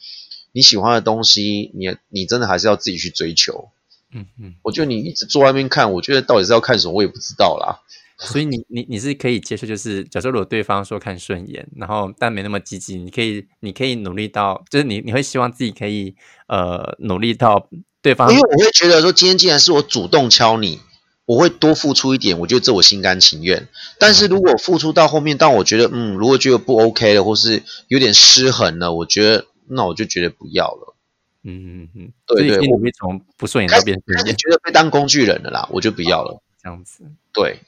[0.52, 3.70] 你喜欢的东西，你你真的还是要自己去追求。
[4.14, 7.80] 嗯嗯，我觉得你一直坐外面看，我觉得到底是要看什么，我也不知道啦。
[8.22, 16.14] 所以你你你是可以接受，就是假设如果对方说看顺眼，然后但没那么积极，你可以你可以努力到，就是你你会希望自己可以
[16.48, 17.70] 呃努力到
[18.02, 20.80] 对方因为我会觉得说，今天既然是我主动敲你，
[21.26, 23.68] 我会多付出一点，我觉得这我心甘情愿。
[24.00, 30.95] 但是如果付出到后面，当我觉得嗯，如果觉得不 OK 了，或是有点失衡了，我觉得那我就觉得不要了。
[31.43, 36.41] 嗯嗯嗯，对对我所以你努力从不顺眼到变顺眼觉得被当工具人了啦，我就不要了。
[36.62, 37.04] 这样子。
[37.34, 37.60] 对，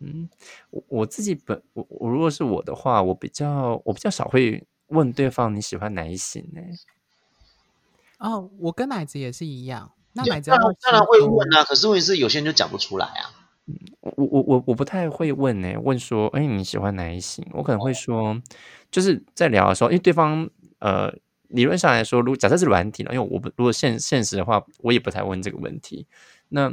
[0.00, 0.28] 嗯，
[0.70, 6.60] 我我自己本我我如果是我的话，我比较我比较少会问对方你喜欢哪一型呢、
[8.22, 9.90] 哦，我跟奶子也是一样。
[10.12, 13.34] 那奶子当然当然会问啊，可是问题是有些人就讲不出来啊。
[14.00, 17.44] 我我我我不太会问呢、问说，哎，你喜欢哪一型？
[17.52, 18.40] 我可能会说，
[18.90, 20.48] 就是在聊的时候，因为对方
[20.78, 21.12] 呃，
[21.48, 26.06] 理论上来说，如果假设是软体了，因为我不如果现现实的话，我也不太问这个问题。
[26.48, 26.72] 那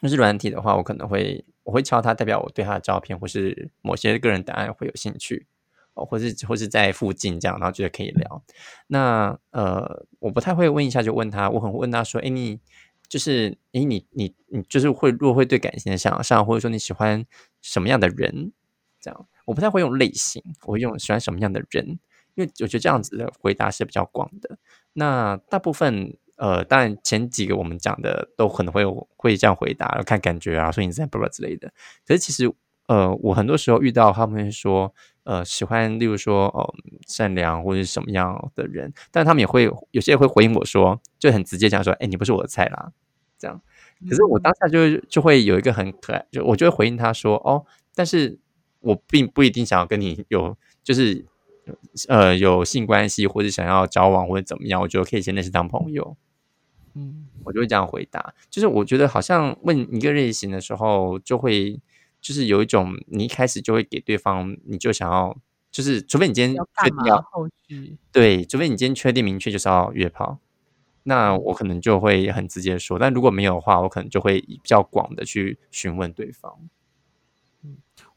[0.00, 5.46] 那是软体的话，我可能会我会敲他，代表我对他的照片或是某些个人档案会有兴趣
[5.94, 8.42] 哦，或是或是在附近这样，然后觉得可以聊。
[8.86, 12.58] 那呃，我不太会问一下就问他，我很会问他说，哎，你
[13.08, 17.24] 就是诶，你你你就是会如果会对感情的想象，或者说你喜欢
[17.60, 18.52] 什么样的人，
[19.00, 21.86] 这样我不太会用类型，我会用喜欢什么样的人，
[22.34, 24.56] 因为我觉得这样子的回答是比较广的。
[24.94, 28.82] 那大部分呃，当然前几个我们讲的都可能会
[29.16, 31.72] 会这样回答，看感觉啊，所以你在不之类的。
[32.06, 32.50] 可是其实
[32.92, 34.92] 呃，我很多时候遇到他们会说
[35.24, 36.74] 呃喜欢，例如说哦、
[37.06, 42.92] 善良或者什么样的人，但他们也会有些人会回应我说，就很直接讲说，哎，你不是我的菜啦。
[43.38, 43.60] 这样，
[44.08, 47.64] 可是我当下就就会有一个很可爱，就我就会回应他说：“哦，
[47.94, 48.38] 但是
[48.80, 51.24] 我并不一定想要跟你有，就是
[52.08, 56.16] 呃有性关系，或者想要交往或者怎么样，我觉得可以先认识当朋友。”
[56.94, 58.34] 嗯，我就会这样回答。
[58.50, 61.80] 就是我觉得好像问一个类型的时候，就会
[62.22, 65.36] 就是有一种你一开始就会给对方，你就想要，
[65.70, 66.56] 就是除非你今天？
[66.82, 70.38] 确定要后续对，除非你今天确定明确就是要约炮。
[71.02, 76.56] 那我可能就会很直接说，但如果没有的话，我可能就会比较广的去询问对方。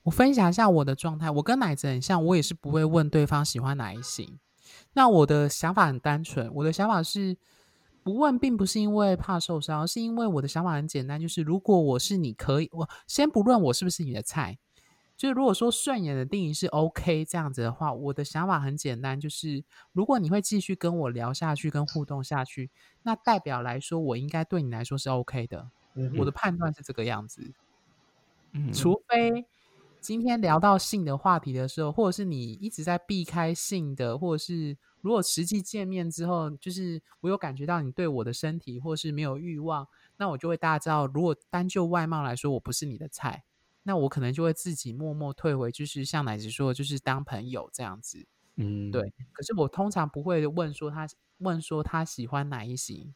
[0.03, 4.37] 我分享一下我的状态，我跟奶子很像，我也是不会问对方喜欢哪一型。
[4.93, 7.35] 那我的想法很单纯，我的想法是
[8.05, 14.59] 不问，并不是因为怕受伤，是因为我的想法很简单，就是如果我是你可以，我先不论我是不是你的菜，
[15.17, 22.69] 就是如果说顺眼的定义是 OK 这样子的话，我的想法很简单，就是如果你会继续跟我聊下去，跟互动下去，
[23.01, 25.67] 那代表来说，我应该对你来说是 OK 的。
[26.19, 27.41] 我的判断是这个样子，
[28.51, 29.47] 嗯，除非
[29.99, 39.87] 今天聊到性的话题的时候，或者是你一直在避开性的，或者是如果实际见面之后，就是我有感觉到你对我的身体或是没有欲望，
[40.17, 43.43] 那我就会大家知道，如果单就外貌来说，我不是你的菜，
[43.83, 48.25] 那我可能就会自己默默退回，就是像奶子说的，就是当朋友这样子。
[48.55, 53.13] 嗯，对，可是我通常不会问说他问说他喜欢哪一型，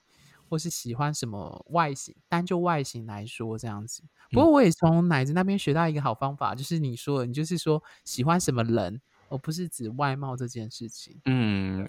[0.47, 4.03] 或是喜欢什么外形，单就外形来说这样子。
[4.29, 11.19] 不过我也从奶子那边学到一个好方法，就是你说的，你就是说喜欢什么人，而不是指外貌这件事情。
[11.25, 11.87] 嗯，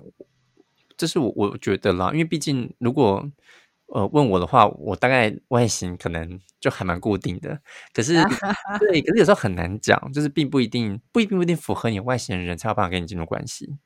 [0.97, 3.28] 这是我我觉得啦，因为毕竟如果
[3.86, 7.61] 呃问我的话，我大概外形可能就还蛮固定的。
[7.93, 8.14] 可是
[8.78, 13.76] 对，可是有时候很难讲，就是并不一定不一定不一定符合你外形的人才有办法跟你进入关系。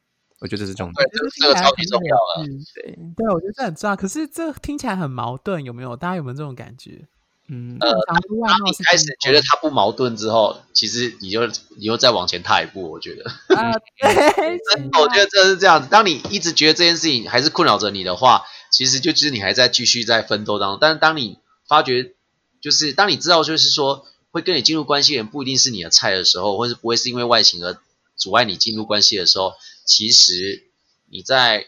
[0.41, 2.45] 我觉得这是重点。，这个这个超级重要了。
[2.75, 3.97] 对，对，我觉得这很重要。
[3.97, 5.97] 可是这听起来很矛盾，有没有？
[5.97, 7.07] 大家有没有这种感觉？
[7.47, 12.91] 嗯，呃当你开始觉得第一关他不矛盾之后，其实你就你又再往前踏一步。
[12.91, 14.15] 我觉得，啊，对，
[14.73, 15.89] 真的，我觉得这是这样子。
[15.91, 20.79] 当你一直觉得这件事情还是困扰着你的话，其实就就是你还在继续在奋斗当中。
[20.81, 21.39] 但是当你
[21.69, 22.15] 发觉，
[22.63, 27.77] 就是当你知道，就是说会跟你进入关系的人不一定是你的菜的时候，或是不会是因为外形而
[28.17, 29.53] 阻碍你进入关系的时候，
[29.85, 30.65] 其实
[31.11, 31.67] 你在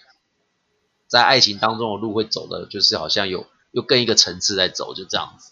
[1.06, 5.50] 在爱情当中的路会走的，就是好像有又更一个层次在走，就这样子。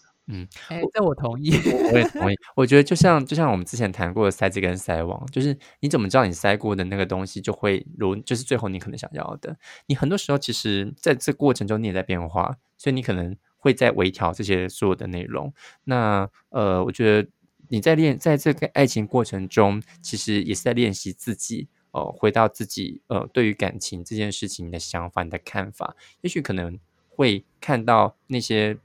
[0.69, 1.51] 哎，这我同意。
[1.51, 2.35] 我我也同意。
[2.55, 9.57] 我觉得就像就像我们之前谈过的塞子跟塞网，就是你怎么知道你塞过的那个东西就会如就是最后你可能想要的。
[9.87, 15.53] 你很多时候其实在这过程中你也在变化，所以你可能会在微调这些所有的内容。
[15.83, 17.29] 那呃，我觉得
[17.69, 21.67] 你在练在这个爱情过程中，其实也是在练习自己。
[21.91, 28.77] 呃，回到自己呃，对于感情这件事情的想法、你的看法，也许可能会看到那些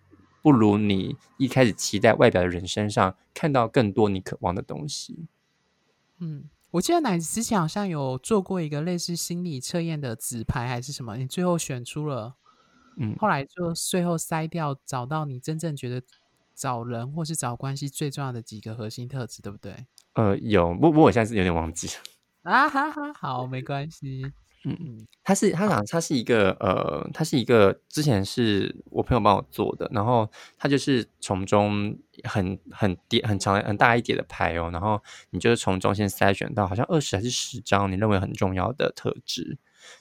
[0.43, 5.27] 不如你一开始期待外表的人身上看到更多你渴望的东西。
[6.19, 12.35] 嗯，我记得奶子之前好像有做过一个类似心理测验的纸牌还是什么，你最后选出了，
[12.97, 16.03] 嗯后来就最后筛掉，找到你真正觉得
[16.55, 19.87] 找人或是找关系最重要的几个核心特质，对不对？
[20.15, 21.95] 呃，有，不不过我现在是有点忘记了。
[22.43, 24.33] 啊哈哈，好，没关系。
[24.65, 35.01] 嗯嗯它是它讲它是一个呃，它是一个之前是我朋友帮我做的，然后它就是从中很很叠很长很大一叠的牌哦，然后
[35.31, 39.57] 你就是从中先筛选到好像二十还是十张你认为很重要的特质，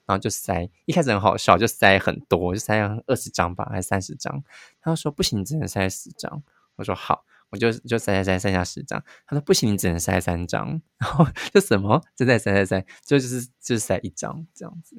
[0.05, 4.43] 然后就塞，一开始很好笑，就塞很多，就塞二十张吧，还是三十张，
[4.81, 6.43] 他说不行，你只能塞十张，
[6.75, 7.23] 我说好。
[7.49, 14.95] 我就就塞塞塞塞下十张，他说不行，你只能塞三张， 然后就什么就再塞塞塞，就就是就是塞一张这样子，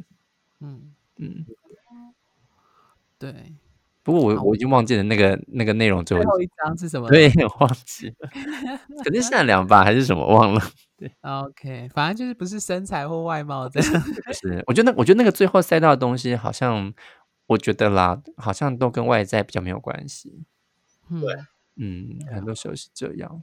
[0.61, 1.47] 嗯，嗯。
[3.19, 3.55] 对。
[4.03, 7.07] 不过我我已经忘记了那个那个内容最后最后一张是什么？
[7.11, 8.31] 对，我忘记了，
[9.05, 10.61] 肯定善良吧还是什么忘了？
[10.97, 14.03] 对，OK，反正就是不是身材或外貌这样。
[14.03, 16.93] 不是，我觉得那我觉得那个最后塞到的东西，好像
[17.47, 20.45] 我觉得啦，好像都跟外在比较没有关系。
[21.11, 21.47] 嗯对嗯，
[22.31, 23.43] 很多时候是这样。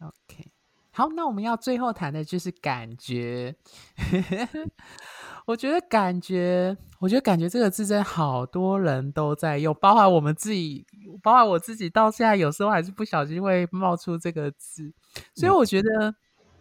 [0.00, 0.50] OK，
[0.92, 3.54] 好，那我们要最后谈的就是感觉。
[5.46, 10.84] 我觉得感觉，我觉得感觉这个字真的好多人都在用，包含我们自己，
[11.22, 14.92] 包含我自己，到现在有时候还是不小心会冒出这个字。
[15.34, 16.14] 所以我觉得，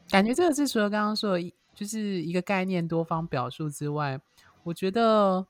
[0.10, 4.18] 感觉这个字除了刚刚说的一，就是一个概念多方表述之外，
[4.64, 5.46] 我觉得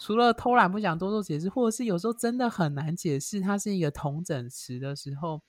[0.00, 5.42] 除了偷懒不想多做解释，或者是有时候真的很难解释，它是一个同整词的时候。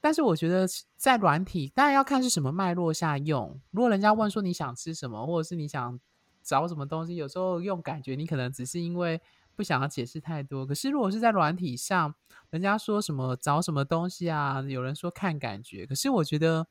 [0.00, 0.66] 但是我觉得
[0.96, 3.60] 在软体，当然要看是什么脉络下用。
[3.70, 5.98] 如果人家问说你想吃什么，或者是你想
[6.42, 9.20] 找什么东西，有时候用感觉，你可能只是因为
[9.54, 10.66] 不想要解释太多。
[10.66, 12.12] 可是如果是在软体上，
[12.50, 16.66] 人家说什么找什么东西啊，有人说看感觉，可是我觉得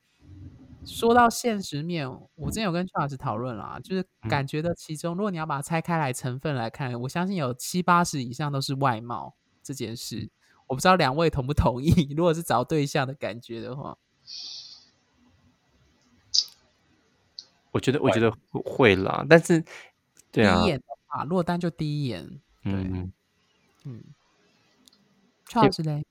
[0.86, 10.30] 说到现实面，我之前有跟 Charles 讨论啦，就是感觉的其中，如果你要把它拆开来成分来看，我相信有七八十以上都是外貌这件事。
[10.68, 11.92] 我不知道两位同不同意？
[12.16, 13.98] 如果是找对象的感觉的话，
[17.72, 19.64] 我觉得我觉得会啦，但是
[20.32, 23.12] 对啊第一，眼的话，落单就第一眼，嗯，
[23.84, 24.04] 嗯，
[25.48, 26.04] 邱老师嘞，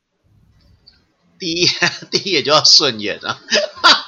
[1.39, 1.67] 第一
[2.11, 3.39] 第一眼就要顺眼啊！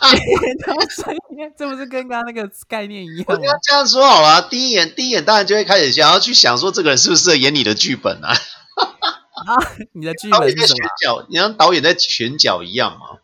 [0.91, 3.47] 顺眼这不是跟刚刚那个概念一样吗我跟？
[3.47, 8.33] 他这样说好了，第一眼第一眼当然就会开始想要去想说这个人是不适合演你的剧本啊？
[8.33, 9.57] 啊，
[9.93, 10.77] 你的剧本是什么？
[10.77, 13.19] 选角，你像导演在选角一样嘛？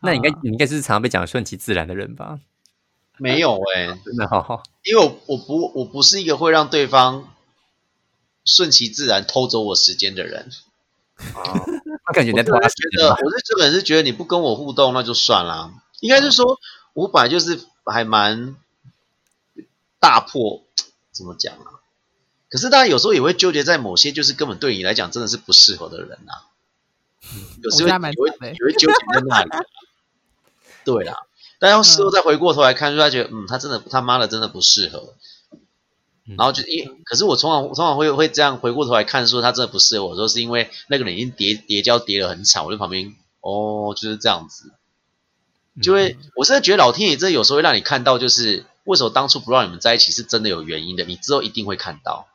[0.00, 2.38] 那你应该啊你应该是常常被讲顺其自然的人吧？
[3.20, 7.28] 没有哎、真的哈，因为我我不我不是一个会让对方
[8.44, 10.50] 顺其自然偷走我时间的人。
[12.08, 13.14] 他感觉我是拖他时间吧？
[13.14, 15.70] 觉得我是这个人是觉得你不跟我互动那就算了。
[16.00, 16.58] 应该是说，
[16.94, 18.56] 我本来就是还蛮
[20.00, 20.62] 大破，
[21.12, 21.84] 怎么讲啊？
[22.48, 26.48] 可是大家有时候也会纠结在某些就是根本对你来讲真的是不适合的人啊。
[27.62, 29.60] 有时候我觉得还蛮也会惨的也会纠结在那里啊。
[30.84, 31.26] 对啦，
[31.58, 35.14] 但要事后再回过头来看，就他觉得嗯，他真的他妈的真的不适合。
[36.36, 44.72] 然后就因为，可是我通常通常会会这样回过头来看，说他真的不适合我，说是因为那个人已经叠叠交叠的很惨，我在旁边哦，就是这样子，
[45.82, 52.26] 就会、我真的觉得老天爷真的有时候会让你看到，就是为什么当初不让你们在一起是真的有原因的，你之后一定会看到。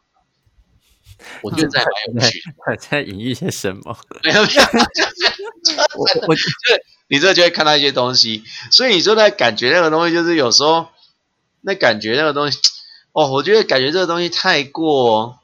[1.42, 2.42] 我觉得这还蛮有趣
[2.80, 3.98] 在隐喻些什么？
[4.24, 4.62] 没有没有，
[5.96, 6.36] 我我
[7.08, 10.88] 你这就会看到一些东西，所以你说那感觉那个东西，就是有时候
[11.62, 12.60] 那感觉那个东西，
[13.14, 15.40] 哦，我觉得感觉这个东西太过。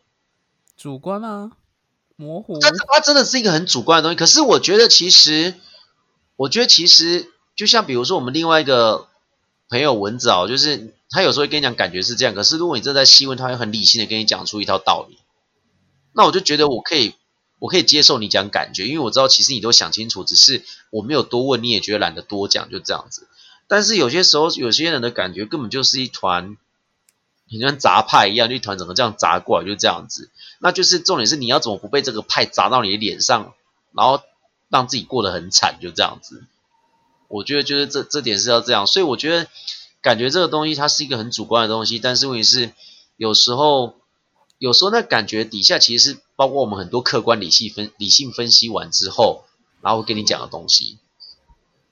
[0.76, 1.51] 主观吗？
[2.15, 2.59] 模糊？
[2.59, 4.15] 但是它真的是一个很主观的东西。
[4.17, 5.53] 可是我觉得其实，
[6.36, 9.07] 我觉得其实就像比如说我们另外一个
[9.70, 15.17] 朋友蚊子哦，就是他有时候会跟你讲感觉是这样，可是如果你正在细问，他会很理性的跟你讲出一套道理。
[16.11, 17.13] 那我就觉得我可以，
[17.59, 23.28] 我可以接受你讲感觉，因为我知道其实你都想清楚，只是我没有多问，你也觉得懒得多讲，就这样子。
[23.67, 26.57] 但是有些时候，有些人的感觉根本就是一团，
[27.52, 30.30] 很像砸派一样，就一团整个这样砸过来，就这样子。
[30.60, 33.54] 那就是重点是你要怎么不被这个派砸到你的脸上，
[33.93, 34.22] 然后
[34.70, 36.43] 让自己过得很惨，就这样子。
[37.28, 39.47] 我觉得就是这这点是要这样，所以我觉得
[40.02, 42.72] 感觉这个东西它是一个很主观的东西，但是问题是
[43.18, 43.95] 有时候
[44.58, 49.45] 有时候那感觉底下其实是包括我们很多客观理性分理性分析完之后，
[49.82, 50.97] 然后会跟你讲的东西。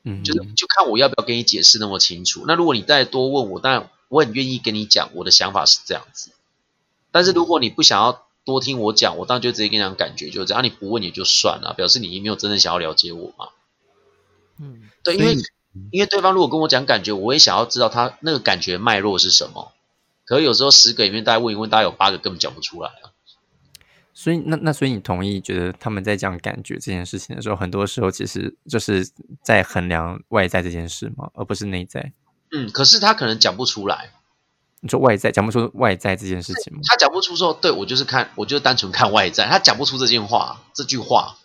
[0.03, 2.45] 嗯，就是就看我要不要跟你解释那么清楚。
[2.47, 6.31] 那如果你再多问我，当然我很愿意跟你讲我的想法是这样子。
[7.11, 10.61] 但是如果你不想要多听我讲，我当然就直接跟你讲感觉就这样。
[10.61, 13.49] 啊你不问也就算了，表示你没有真正想要了解我嘛。
[14.59, 15.35] 嗯，对，因为
[15.91, 19.71] 因为对方如果跟我讲感觉，我也想要知道他那个感觉脉络是什么。
[20.25, 23.11] 可是有时候十个里面大家问一问，大家有八个根本讲不出来啊。
[24.13, 29.07] 所以那那所以你同意觉得他们在讲感觉这件事情的时候，很多时候其实就是
[29.43, 31.29] 在衡量外在这件事吗？
[31.35, 32.11] 而不是内在。
[32.51, 34.11] 嗯，可是他可能讲不出来，
[34.79, 36.79] 你说外在讲不出外在这件事情吗？
[36.87, 41.37] 他讲不出说，对我就是看，我就单纯看外在，他讲不出这件话，这句话，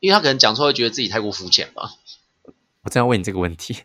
[0.00, 1.90] 因为他可能讲出来会觉得自己太过肤浅吧。
[2.82, 3.76] 我正要问你这个问题，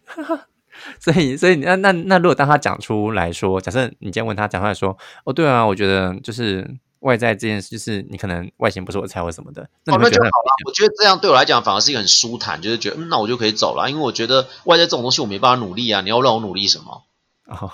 [0.99, 10.31] 所以所以那那那如果当他讲出来说，假设你今天问他讲出来说，哦对啊，我觉得就是外在这件事，就是你可能外形不是我的菜或什么的，那就好了。
[10.65, 17.03] 我觉得这样对我来讲反而是一个很舒坦，就是觉得嗯，那我就可以走了，因为我觉得外在这种东西我没办法努力啊，你要让我努力什么？
[17.45, 17.71] 哦，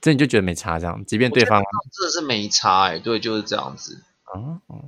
[0.00, 1.62] 这你就觉得没差这样，即便对方
[1.92, 4.02] 真的是没差哎、对，就是这样子。
[4.34, 4.84] 哦哦，了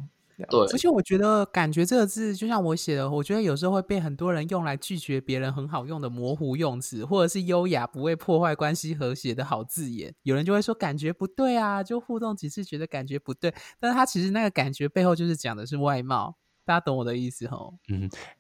[0.49, 10.15] 对而且我觉得“感觉”这个字，就像我写的，我觉得有时候会被很多人用来拒绝别人很好用的模糊用词，或者是优雅不会破坏关系和谐的好字眼。
[10.23, 17.75] 有人就会说感觉不对啊，就互动几次觉得感觉不对，但是他其实那个感觉背后就是讲的是外貌，大家懂我的意思吼？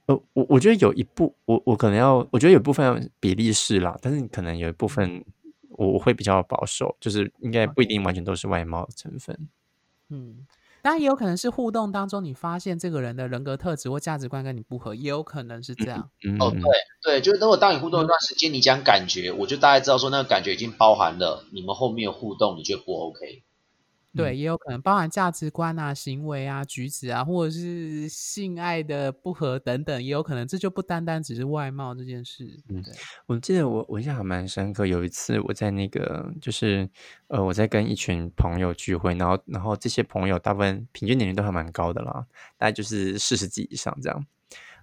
[0.06, 5.24] 呃，我我觉得有一部，我我可能要，我觉得有部分比例是啦，但是可能有一部分
[5.70, 9.48] 我我会比较保守，就是应该不一定完全都是外貌的成分。
[10.10, 10.46] 嗯，
[10.84, 16.10] 当然也有可能是互动当中你发现这个人的人格特质或价值观跟你不合，也有可能是这样。
[16.28, 16.60] 嗯，哦，对
[17.02, 23.42] 对，就是如果当你互动一段时间，你讲感觉，我就大概知道说那个感觉已经包含了你们后面互动，你觉得不 OK？
[24.16, 30.46] 对，也有可能包含价值观啊、行为啊、举止啊，或者是性爱的不合等等，也有可能。
[30.46, 32.44] 这就不单单只是外貌这件事。
[32.68, 32.84] 嗯，
[33.26, 36.88] 我记得我我印象还蛮深刻，有一次我在那个就是
[37.28, 42.24] 呃我在跟一群朋友聚会，然后然后这些朋友大部分平均年龄都还蛮高的啦，
[42.56, 44.26] 大概就是四十几以上这样。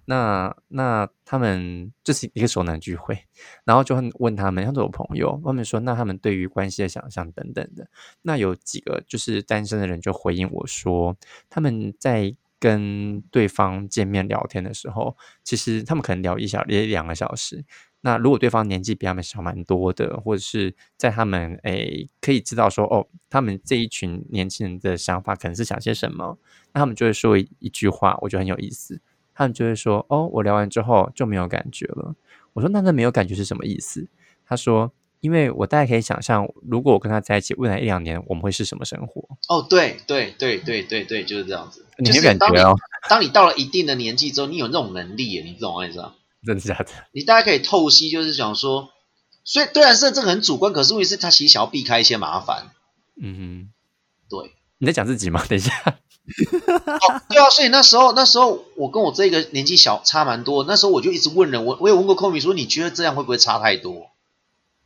[0.04, 3.26] 那那他们就是一个熟男聚会，
[3.64, 7.88] 然后就问他们，他们有朋友，他们说那他们对于关系的想象等等的，
[8.22, 11.16] 那有几个就是单身的人就回应我说，
[11.48, 17.64] 他们在跟对方见面聊天的时候，其实他们可能聊一小也两个小时，
[18.02, 26.38] 那如果对方年纪比他们小蛮多的，或者是在他们诶可以知道说哦，他们这一群年轻人的想法可能是想些什么，
[26.72, 29.00] 那他们就会说一句话，我觉得很有意思。
[29.34, 32.14] 他们就会说哦，我聊完之后就没有感觉了。
[32.52, 34.06] 我说那那没有感觉是什么意思？
[34.46, 39.26] 他说，因为我大概可以想象，如果我跟他在一起未来一两年，我们会是什么生活？
[39.48, 41.86] 哦，对对对对对对，就是这样子。
[41.98, 42.76] 你没感觉哦？
[43.08, 46.14] 当你到了一定的年纪之后，你有那种能力，你懂我意思吗？
[46.44, 46.86] 真的假的？
[47.12, 48.90] 你大家可以透析，就是想说，
[49.44, 52.72] 所以虽然是这个很主观，可是问题是他其实想要避开一些麻烦。
[53.16, 53.72] 嗯哼，
[54.28, 54.52] 对。
[54.78, 55.42] 你在讲自己吗？
[55.48, 55.72] 等一下。
[56.24, 64.10] 哦，对啊，所以那时候那时候我跟我这个年纪小差蛮多，那时候我就一直问人，我我也问过寇米说，你觉得这样会不会差太多？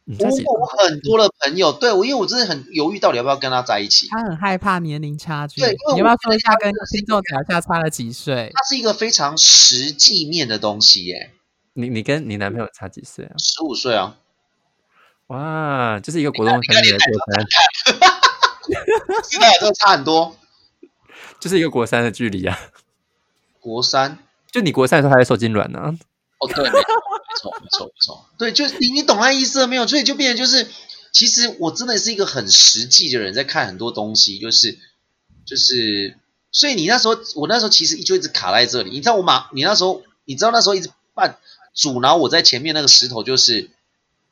[0.09, 4.07] 我问过我很多的朋友，对我，因为我真的很犹豫，到底要不要跟他在一起。
[4.09, 5.61] 他很害怕年龄差距。
[5.61, 8.53] 对，你要不要说一下跟听众讲一下差了几岁？
[8.55, 11.33] 他是一个非常实际面的东西耶。
[11.75, 13.35] 你你跟你男朋友差几岁啊？
[13.37, 14.17] 十五岁啊！
[15.27, 17.47] 哇，这是一个国中生的过程。
[19.29, 20.37] 真 的，这差很多。
[21.47, 22.59] 就是一个国三的距离啊。
[23.61, 24.19] 国三，
[24.51, 25.97] 就你国三的时候还在受精卵呢。
[26.39, 26.71] 哦，对，没
[27.39, 29.87] 错，没错，没错，对，就你你懂那意思了没有？
[29.87, 30.67] 所以就变成就是，
[31.13, 34.77] 其实我真的是一个很实际的人，在看很多东西，就是
[35.45, 36.19] 就是，
[36.51, 38.91] 所以你那时候，我那时候其实就一直卡在这里。
[38.91, 41.39] 你知道我马，你那时候，你知道那时候一直办
[41.73, 43.71] 阻挠我在前面那个石头，就是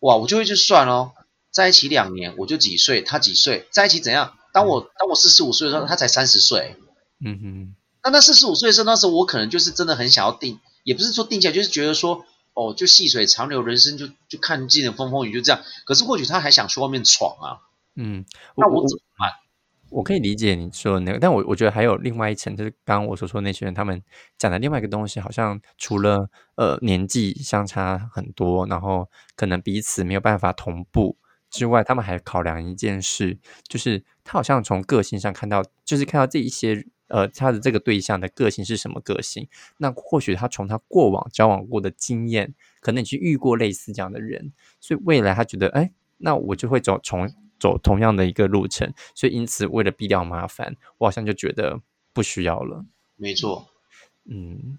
[0.01, 1.13] 哇，我就会去算哦，
[1.53, 4.37] 在一起两年，我就几岁，他几岁，在一起怎样？
[4.53, 6.77] 当我当我四十五岁的时候，他才三十岁。
[7.21, 7.75] 嗯哼。
[8.03, 10.61] 那那四十五岁的时候，那时候我可能就是真的很想要定。
[10.83, 15.63] 也不是说定下来，就是觉得说，哦，就细水长流，人生就就看尽了风风雨，就这样。
[15.87, 17.65] 可是或许他还想去外面闯啊。
[17.97, 18.25] 嗯，
[18.57, 19.31] 那我怎么办？
[19.91, 24.03] 我可以理解你说的那个，但我我觉得还有另外一层，就是刚刚我所说那些人，他们
[24.37, 31.17] 讲的另外一个东西，好像除了呃年纪相差很多，然后可能彼此没有办法同步
[31.55, 33.39] 之外，他们还考量一件事，
[33.69, 36.85] 就是他好像从个性上看到，就是看到这一些。
[37.09, 39.47] 呃，他的这个对象的个性是什么个性？
[39.77, 47.31] 那或许他从他过往交往过的经验，可能你去遇过类似这样的人，所以未来他觉得，哎，那我就会走从
[47.61, 51.79] 走同样的一个路程，所以因此为了避掉麻烦，我好像就觉得
[52.15, 52.87] 不需要了。
[53.17, 53.69] 没错，
[54.25, 54.79] 嗯，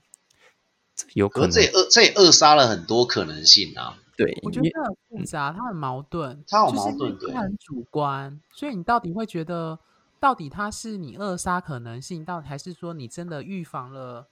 [1.14, 4.00] 有可能这也扼这也扼杀了很多可能性啊。
[4.18, 9.80] 对，我觉得很复杂，它很矛盾，他很矛盾，他很主观，所以你到底会觉得？
[10.18, 14.28] 到底它是你扼杀可能性，到底还是说你真的预防了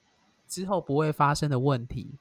[0.48, 2.18] 之后不会发生的问题？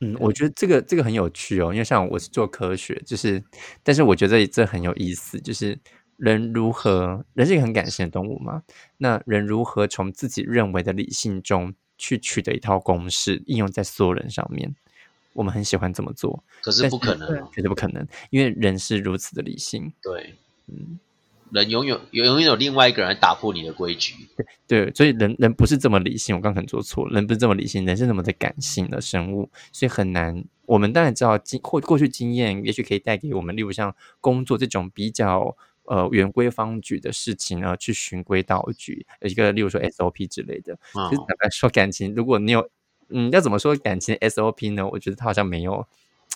[0.00, 3.42] 嗯，我觉得这个这个很有趣哦，因为像我是做科学，就是，
[3.82, 5.76] 但是我觉得这很有意思，就是
[6.18, 8.62] 人如何，人是一个很感性的动物嘛，
[8.98, 14.76] 那人如何从自己认为的理性中去取得一套公式，应用在所有人上面？
[15.34, 19.92] 我们很喜欢这么做，可是不可能，绝对不可能，因为人是如此的理性。
[20.02, 20.34] 对，
[20.68, 20.98] 嗯。
[21.50, 24.14] 人永远有永远有另外一个人来打破你的规矩，
[24.66, 30.42] 对，所以人人不是这么理性，我刚可能做错了，人不是这么理性，人是那么的感性的生物，所以很难。
[30.66, 40.76] 我们当然知道经过过去经验，也许可以带给我们，例如像工作这种比较呃圆规方矩的事情呢，去循规蹈矩，一个例如说 SOP 之类的。
[40.92, 42.68] 其实坦白说，感情如果你有，
[43.08, 44.86] 嗯，要怎么说感情 SOP 呢？
[44.92, 45.86] 我觉得它好像没有。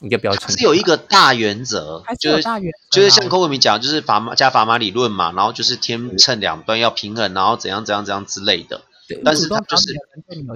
[0.01, 2.43] 一个标准是有一个大原则，就是
[2.89, 8.83] 就是像寇文明讲，就是砝码加砝码理论嘛，然后就是天秤两端要平衡，然后怎样怎样怎样之类的。
[9.25, 9.97] 但是他就是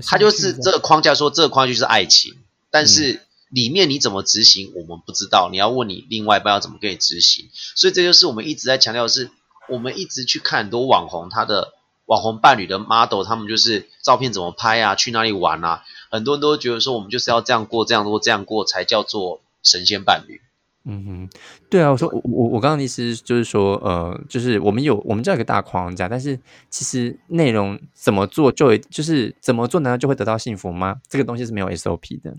[0.06, 2.36] 他就是这个框架说这个框架就是爱情，
[2.70, 7.48] 但是里面你怎么执行我们不知道，你要问你另外一半要怎么给你执行。
[7.74, 9.28] 所以这就是我们一直在强调的是，
[9.68, 11.72] 我们一直去看很多网红他的
[12.06, 15.82] 网红伴侣的 model，他们就是照片怎么拍啊，去哪里玩啊。
[16.12, 20.42] 很多人都觉得说，我们就是要这样过，这样过，这样过才叫做神仙伴侣。
[20.84, 21.38] 嗯哼，
[21.70, 26.38] 对啊，我说我我我刚刚的意思就是说，呃，就是我们有我们这样一个大框架，但是
[26.68, 31.00] 其实内容怎么做就就是怎么做，难道就会得到幸福吗？
[31.08, 32.36] 这个东西是没有 SOP 的。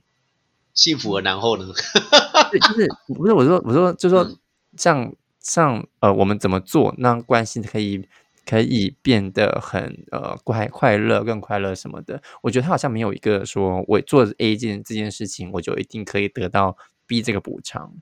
[0.75, 1.65] 幸福而然后呢？
[2.53, 4.37] 就是不是我说我说就是说
[4.77, 8.07] 像像呃，我们怎么做让关系可以。
[8.45, 16.75] 可以变得很呃快快乐更快乐什么的，我觉得他好像没有一个说我做 A 件这件事情，我就一定可以得到
[17.07, 17.93] B 这个补偿，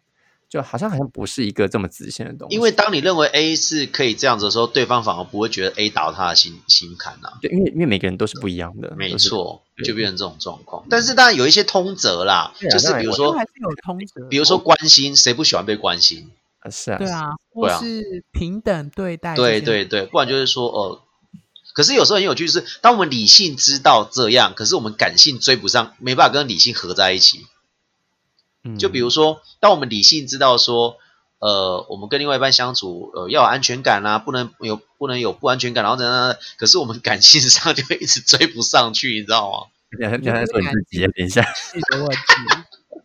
[0.49, 2.55] 就好像好像不是一个这么直线的东西。
[2.55, 7.37] 因为当你认为 A 是可以这样子的时候，对方反而不会觉得 A 倒他的心心坎啊。
[7.41, 10.85] 对，因为因为每个人都是不一样的，没错，就变成这种状况。
[10.89, 16.31] 但是当然有一些通则啦，就是比如说还是有通则，比如说关心，谁不喜欢被关心？
[16.69, 21.01] 是啊，对啊，或是平等对待，对对对，不然就是说哦，
[21.73, 27.47] 可是有时候很有趣，是当我们理性知道这样，可是我们感性追不上，没办法跟理性合在一起。
[28.63, 30.97] 嗯就比如说，当我们理性知道说，
[31.39, 39.67] 呃，我们跟另外一半相处，呃，要有安全感啊，不能有不能有不安全感，然后怎样可是我们感性上就会一直追不上去，你知道吗？
[39.99, 41.41] 你还你还说你自己，等一下。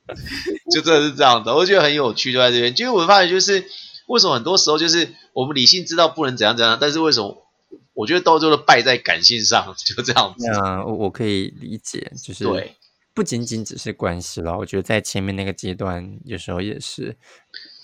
[0.72, 2.74] 就真的是这样的，我觉得很有趣，就在这边。
[2.74, 3.64] 就是我发现，就是
[4.06, 7.46] 为什么很多时候就是我们理性知道不能怎样怎样，但是为什么
[7.94, 10.46] 我觉得到最后都败在感性上，就这样子。
[10.46, 12.76] 那我我可以理解，就是对，
[13.14, 17.16] 不仅仅只是关系了，我觉得在前面那个阶段，有时候也是，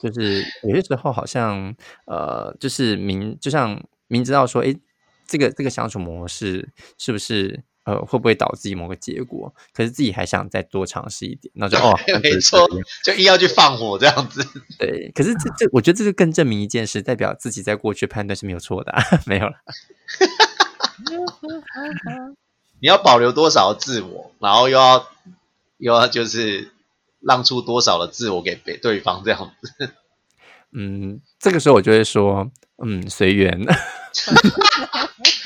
[0.02, 1.74] 就是有些时候好像
[2.06, 4.74] 呃，就是明就像明知道说，哎，
[5.26, 6.68] 这个这个相处模式
[6.98, 12.68] 是不是呃会不会导致某个结果，可是自己还想再多尝试一点，那就 哦，没错，
[13.04, 14.46] 就硬要去放火这样子。
[14.78, 15.10] 对。
[15.14, 19.54] 可是这 这，我觉得这就更证明一件事，代表自己在过去判断是没有错的啊、 没有了。
[22.80, 25.08] 你要保留多少自我，然后又要
[25.78, 26.72] 又要就是
[27.20, 29.94] 让出多少的自我给给对方这样子。
[30.72, 32.50] 嗯，这个时候我就会说，
[32.84, 33.60] 嗯，随缘。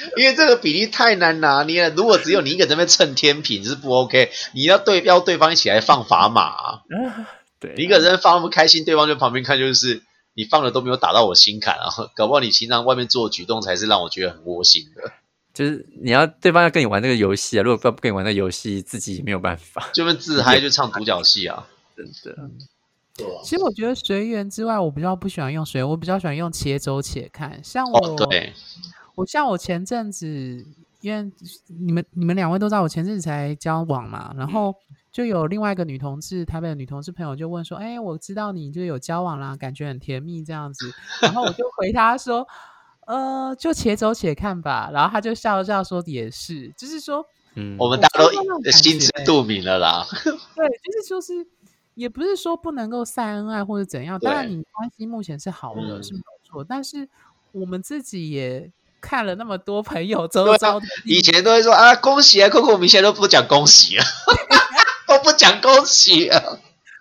[0.17, 1.95] 因为这个比例太难拿捏了。
[1.95, 6.43] 如果只有你一个人在那边蹭天平是不 OK，你要对要对方一起来放砝码。
[6.43, 6.83] 啊、
[7.59, 10.03] 对，你一个人放那么开心，对方就旁边看，就是
[10.35, 15.13] 你放的都没有打到我心坎啊，搞不好你平常外面做的举动才是让我觉得很窝心的，
[15.55, 22.37] 就是你要对方要跟你玩这个游戏啊，如果不不跟你玩那个游戏，自己也没有办法，就是自嗨就唱独角戏啊，真的。
[23.17, 27.59] 对啊其实我觉得随缘之外，我比较不喜欢用随缘，我比较喜欢用且走且看。
[27.65, 28.53] 像我，哦，对，
[29.17, 30.65] 我像我前阵子，
[31.01, 31.33] 因为
[31.67, 34.75] 你们你们两位都知道，我前阵子才交往嘛，然后
[35.11, 40.93] 就有另外一个女同志，台北的女同志朋友就问说：“哎，我知道你就有交往啦，感觉很甜蜜这样子。”
[41.23, 42.47] 然后我就回他说
[43.09, 50.05] ：“呃，就且走且看吧。”然后他就笑笑说：“也是，就是说，嗯，我们大家都心知觉肚明了啦。
[50.23, 51.47] 对，就是说是，
[51.95, 54.19] 也不是说不能够晒恩爱或者怎样。
[54.19, 56.63] 当然，你关系目前是好的，嗯是没有错。
[56.63, 57.09] 但是
[57.53, 58.71] 我们自己也
[59.07, 64.05] 看了那么多朋友周遭的以前都会说啊恭喜啊，扣扣，我们现在都不讲恭喜了，
[65.07, 66.59] 都不讲恭喜了。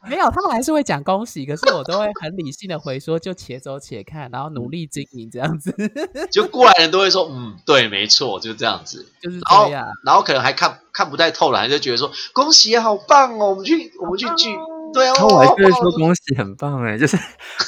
[0.07, 5.73] 没有，他们还是会讲恭喜，可是我都会很理性的回说，就且走且看，然后努力经营这样子，
[6.31, 9.07] 就过来人都会说，嗯，对，没错，就这样子。
[9.19, 14.55] 就是然后这样。，然后可能还看看不太透了，还就觉得说恭喜啊，好棒哦，我们去我们去聚，
[15.03, 17.17] 然后我还是会说恭喜，很棒哎，就是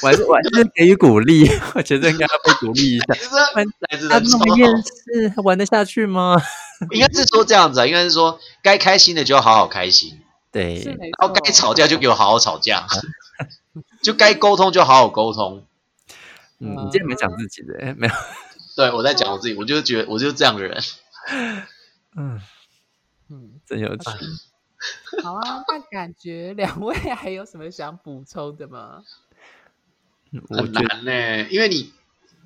[0.02, 3.06] 我还是我还是给予鼓励，我觉得应该要被鼓励一下。
[4.08, 6.40] 他那么厌好，世，还玩得下去吗？
[6.90, 10.20] 应该是说这样子啊，应该是说该开心的就要好好开心，
[10.52, 10.82] 对，
[11.18, 12.86] 然后该吵架就给我好好吵架，
[14.02, 15.64] 就该沟通就好好沟通。
[16.60, 18.14] 嗯，你今天没讲自己的，哎没有，
[18.76, 20.82] 对我在讲我自己，我就觉得我就是这样的人。
[22.16, 22.40] 嗯，
[23.30, 24.04] 嗯，真有趣。
[25.22, 25.64] 好啊。
[25.68, 29.02] 那感觉两位还有什么想补充的吗？
[30.50, 31.92] 很觉得难呢、因为你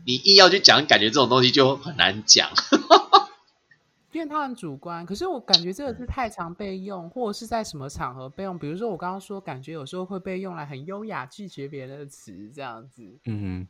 [0.07, 2.49] 你硬要去讲，感觉这种东西就很难讲。
[4.13, 8.59] 因为它很主观，可是我感觉这个是太常被用，或者是在什么场合被用。
[8.59, 13.19] 比如说我刚刚说，感觉有时候会被用来很优雅拒绝别人的词，这样子。
[13.25, 13.67] 嗯，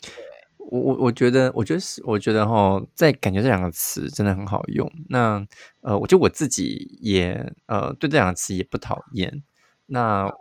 [0.71, 4.91] 我我我觉得，我觉得是，我觉得哈，在感觉这两个词真的很好用。
[5.09, 5.47] 那
[5.81, 9.43] 呃，我觉得我自己也呃对这两个词也不讨厌。
[9.87, 10.33] 那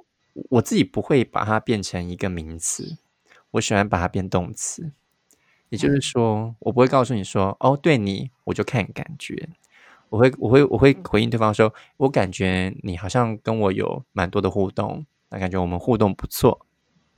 [0.50, 2.98] 我自己不会把它变成一个名词，
[3.52, 4.92] 我喜欢把它变动词。
[5.70, 9.50] 也就是说，我不会告诉你说，哦，对你，我就看感觉。
[10.10, 16.66] 我会，我会，我会回应对方说，我感觉你好像跟我有蛮多的互动，那感觉我们互动不错，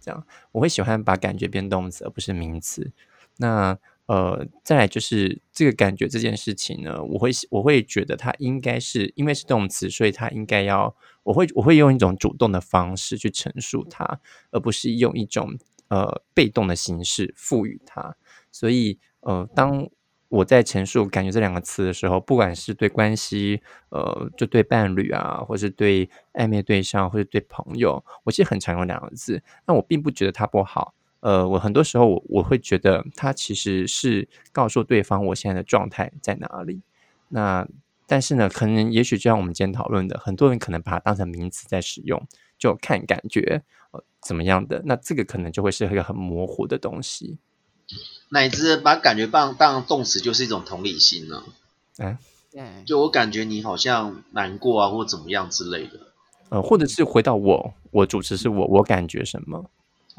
[0.04, 0.28] 这样。
[0.51, 2.91] 我会喜欢把感觉变动词，而不是名词。
[3.38, 10.93] 那呃，再来就是这个感觉这件事情呢，我会我会觉得它应该是因为是动词，所以它应该要
[11.24, 14.20] 我会我会用一种主动的方式去陈述它，
[14.51, 18.16] 而不是用一种呃被动的形式赋予它。
[18.51, 19.88] 所以呃，当
[20.34, 29.43] 我在陈述“感觉”这两个词的时候，不管是对关系，呃，就对伴侣啊，或是对暧昧对象，或者对朋友，我其实很常用两个字。
[29.67, 30.95] 那我并不觉得它不好。
[31.19, 36.81] 呃，我很多时候我我会觉得它其实是告诉对方我现在的状态在哪里。
[37.29, 37.67] 那
[38.07, 42.19] 但是呢，可能也许就像我们今天讨论的，很多人可能把它当成名词在使用，
[42.57, 43.61] 就看感觉
[43.91, 44.81] 呃怎么样的。
[44.84, 47.38] 那这个可能就会是一个很模糊的东西。
[48.30, 51.44] 乃至把感觉棒当动词，就是一种同理心呢、
[51.98, 52.18] 哎，
[52.52, 56.00] 对，就我感觉你好像难过啊，或怎么样之类的，
[56.50, 59.70] 呃，或者是回到我，我主持是我，我感觉什么，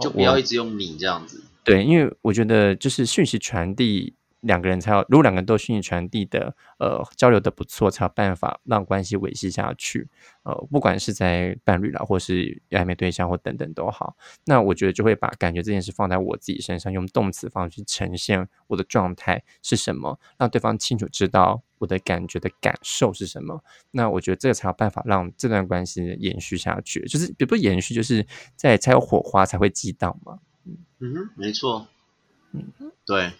[0.00, 0.10] 就？
[0.10, 1.42] 不要一直用你这样子。
[1.64, 4.14] 对，因为我觉得就是讯息传递，
[4.44, 10.08] 两个人才有，如果两个人都讯息传递的呃交流的不错，才有办法让关系维系下去。
[10.44, 14.14] 呃，不管是在伴侣啦，或是暧昧对象或等等都好，
[14.44, 23.64] 那我觉得就会把感觉这件事放在我自己身上，用动词方式去呈现我的状态是什么，让对方清楚知道我的感觉的感受是什么。
[23.90, 30.38] 那我觉得这个才有办法让这段关系延续下去，就是也不延续，就是在才有火花才会激荡嘛。
[30.98, 31.88] 嗯哼，没错。
[32.52, 32.70] 嗯，
[33.06, 33.32] 对。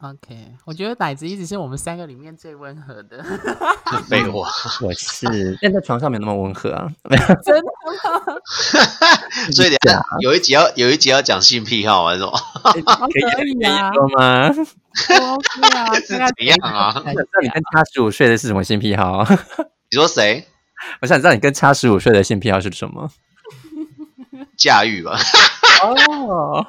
[0.00, 3.20] OK，我觉得奶子一直是我们三个里面最温和的。
[4.08, 4.48] 废话，
[4.80, 5.26] 我是，
[5.60, 6.88] 但在床上没那么温和啊。
[7.44, 7.62] 真的
[8.22, 8.36] 吗？
[9.52, 12.32] 所以等下有一集要有一集要讲性癖好还是什么？
[12.62, 16.92] 可以啊，说吗？OK 啊，是怎样啊？
[16.94, 19.26] 想知道你跟差十五岁的是什么性癖好？
[19.90, 20.46] 你说谁？
[21.02, 23.10] 我想知道你跟差十五岁的性癖好是什么？
[24.56, 25.18] 驾驭吧。
[25.82, 26.66] 哦，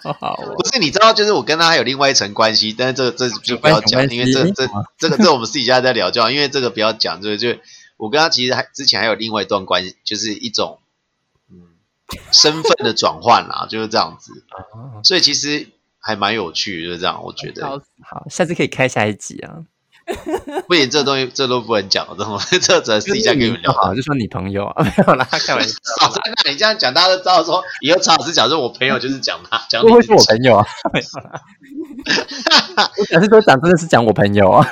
[0.58, 7.56] 不是，你知道，就是我跟他还有另外一层关系，但是这这就不要讲，因为这这这个这我们私底下在聊就好，因为这个不要讲，就就
[7.98, 10.80] 我跟他其实还之前还有另外一段关系，就是一种
[11.50, 11.62] 嗯
[12.32, 14.44] 身份的转换啦， 就是这样子，
[15.04, 15.68] 所以其实
[16.00, 17.82] 还蛮有趣，就是这样，我觉得。
[18.02, 19.66] 好，下次可以开下一集啊。
[20.68, 23.94] 不行，这东西这都不能讲，这种这只能私下跟你们聊。
[23.94, 25.76] 就说你朋友啊， 没有啦， 开玩笑。
[26.44, 30.66] 那你这样讲，大家都知道说，以后曹老师讲说我朋友就是讲他，讲不会是我朋友啊。
[32.98, 34.68] 我讲是都讲，真的是讲我朋友啊。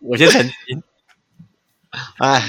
[0.00, 0.82] 我先澄清。
[2.18, 2.42] 哎，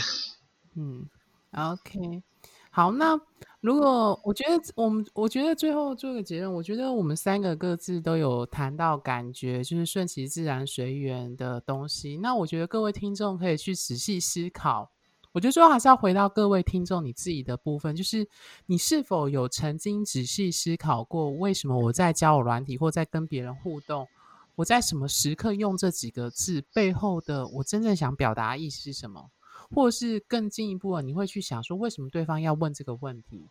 [0.76, 1.06] 嗯
[1.54, 2.24] ，OK，
[2.72, 3.20] 好，那。
[3.66, 12.16] 如果我觉得我们，我觉得最后做个结论，我觉得我们三个各自都有谈到感觉，就是顺其自然、随缘的东西。
[12.18, 14.92] 那我觉得各位听众可以去仔细思考。
[15.32, 18.30] 我觉得最后还是要回到各位听众你自己的部分，就是
[18.68, 24.08] 你是否有曾经仔细思考过，为什么我在交友软体或在跟别人互动，
[24.54, 29.32] 我在什么时刻用这几个字背后的我真正想表达意思是什么？
[29.76, 33.46] 或是更进一步的，你会去想说，为什么对方要问这个问题，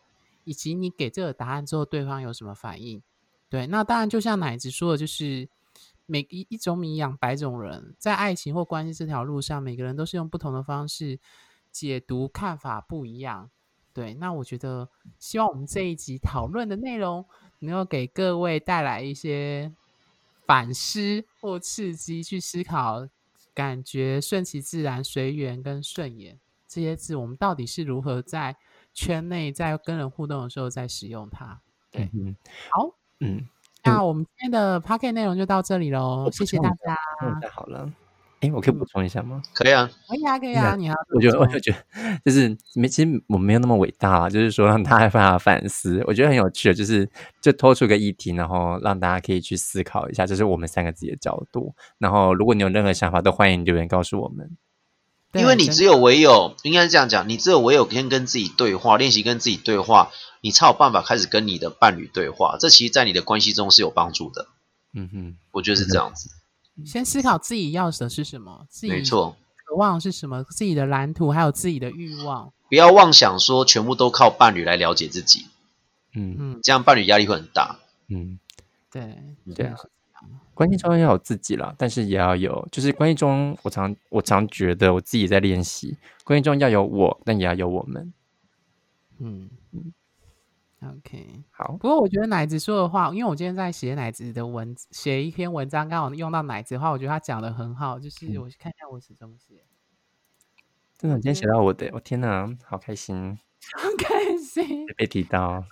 [0.44, 3.02] 以及你给这个答案之后，对方有什么反应？
[3.50, 5.46] 对，那当然就像奶子说的，就是
[6.06, 11.20] 每一一种米养百种人，在爱情或关系这条路上，每个人都是用不同的方式
[11.70, 13.50] 解读，看法不一样。
[13.92, 17.24] 对，那我觉得希望我们这一集讨论的内容，
[17.60, 19.72] 能够给各位带来一些
[20.46, 23.08] 反思或刺激，去思考。
[23.54, 28.56] 感觉顺其自然、随缘跟顺眼这些字，我们到底是如何在
[28.92, 31.60] 圈内在跟人互动的时候在使用它？
[31.90, 32.34] 对，嗯
[32.70, 32.90] 好，
[33.20, 33.48] 嗯，
[33.84, 36.96] 那我们今天的 p o c k e t 内容就到这里喽，谢谢大家。
[37.40, 37.92] 太好了。
[38.44, 39.40] 哎，我可以补充一下吗？
[39.54, 40.74] 可以啊，可以啊，可以啊。
[40.76, 41.78] 你好，我觉得，我就觉得，
[42.24, 47.08] 就是没，其实我没有那么伟大，就是说让大家 帮他反思，我觉得很有趣的，就是
[47.40, 51.74] 就拖出个议题，然后让大家可以去思考一下，这是我们三个自己的角度。
[51.98, 54.56] 然后，如果你有任何想法，都欢迎留言告诉我们。
[55.32, 62.56] 因为你只有唯有，应该是这样讲，你只有唯有先跟自己对话，练习跟自己对话，你才有办法开始跟你的伴侣对话。
[62.60, 64.46] 这其实，在你的关系中是有帮助的。
[64.92, 66.28] 嗯哼，我觉得是这样子。
[66.84, 72.52] 先思考自己要的是什么，自己没错，渴望是什么，自己的蓝图还有自己的欲望。
[72.68, 75.46] 不要妄想说全部都靠伴侣来了解自己，
[76.14, 77.78] 嗯嗯，这样伴侣压力会很大。
[78.08, 78.38] 嗯，
[78.90, 79.16] 对
[79.54, 79.76] 对啊，
[80.54, 88.12] 关系中要有自己了，但是也要有，就是关系中我常我常觉得我自己在练习，关系中要有我，但也要有我们。
[89.18, 89.92] 嗯嗯。
[90.84, 91.72] OK，好。
[91.72, 97.98] 不过我觉得奶子说的话，因为我今天在写奶子的文，写一篇文章，刚好用到奶子的话，我觉得他讲的很好。
[97.98, 99.64] 就是我看一下我是怎么写。
[100.98, 103.38] 真的，今天写到我的，我天哪，好开心，
[103.76, 105.64] 好开心被提到。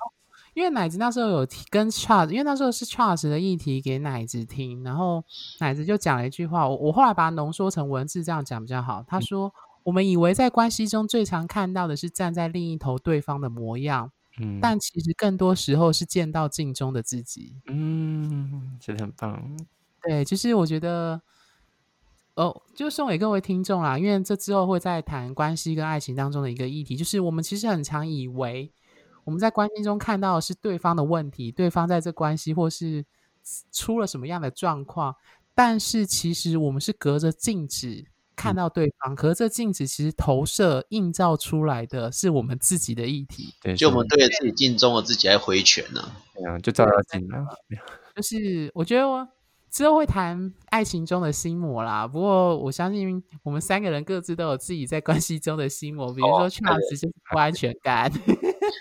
[0.54, 5.24] 因为奶子那时候有提跟 Charles，因为那时候是 Charles 的议题给奶子听，然后
[5.60, 9.02] 奶子就讲了一句话，我我后来把它浓缩成文字，这样讲比较好。
[9.06, 9.54] 他说
[9.84, 17.54] ：“我们以为在关系中最常看到的是站在另一头对方的模样。”嗯，但其实更多时候是见到镜中的自己。
[17.66, 19.56] 嗯，真的很棒。
[20.02, 21.20] 对，就是我觉得，
[22.34, 28.72] 哦，就送给各位听众啦，因为这之后会再谈关系跟爱情当中的一个议题，就是我们其实很常以为
[29.24, 33.04] 我们在关系中看到的是对方的问题，对方在这关系或是
[33.70, 35.14] 出了什么样的状况，
[35.54, 38.06] 但是其实我们是隔着镜子。
[38.42, 43.54] 看到对方，可是这镜子其实投射映照出来的是我们自己的议题。
[43.62, 46.10] 对，就我们对着自己镜中的自己来挥拳呢。
[46.34, 47.46] 对啊，就照照镜了。
[48.16, 49.28] 就是我觉得我
[49.70, 52.04] 之后会谈爱情中的心魔啦。
[52.06, 56.58] 不过我相信我们三个人各自都有自己在关系中的心魔，比如说确
[56.90, 58.10] 实就是不安全感。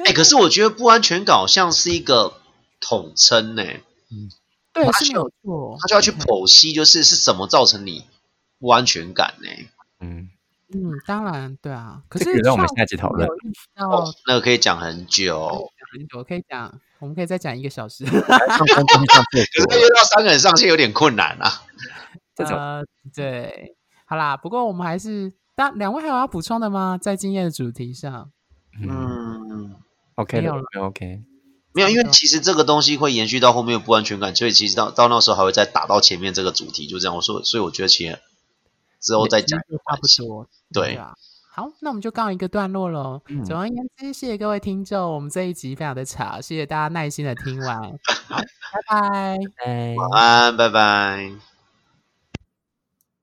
[0.07, 2.34] 哎，可是我觉得不安全感好像是一个
[2.80, 3.64] 统称呢。
[4.09, 4.28] 嗯，
[4.74, 5.78] 对，他是没有错。
[5.80, 8.05] 他就要去剖析，就是是什么造成你
[8.62, 9.49] 不安全感呢？
[9.99, 10.30] 嗯，
[10.74, 12.03] 嗯，当然，对啊。
[12.07, 13.28] 可是让我们下一集讨论
[13.76, 18.05] 哦，那个可以讲很久，很久，可以讲，我们可以再讲一个小时。
[18.05, 21.64] 可是约到三个人上线有点困难啊。
[22.36, 26.99] 这种呃，对，好啦，不过我们还是，当两位还有要补充的吗？
[27.01, 28.32] 在今夜的主题上，
[28.80, 29.76] 嗯嗯
[30.16, 31.24] ，，OK 的没有了，OK，
[31.74, 37.16] 没有，因为其实这个东西会延续到后面的不安全感，所以其实到到那时候还会再打到前面这个主题，就这样。
[37.16, 38.18] 我说，所以我觉得其实
[39.02, 40.47] 之后再讲其实就差不多。
[40.74, 41.14] 对啊。
[41.54, 43.22] 好，那我们就告一个段落喽。
[43.28, 47.78] 嗯总而言之，谢谢各位听众，我们这一集非常的长，谢谢大家耐心的听完。
[48.30, 49.38] 好，拜拜。
[49.66, 49.95] 拜。
[49.97, 51.51] 晚安，拜拜。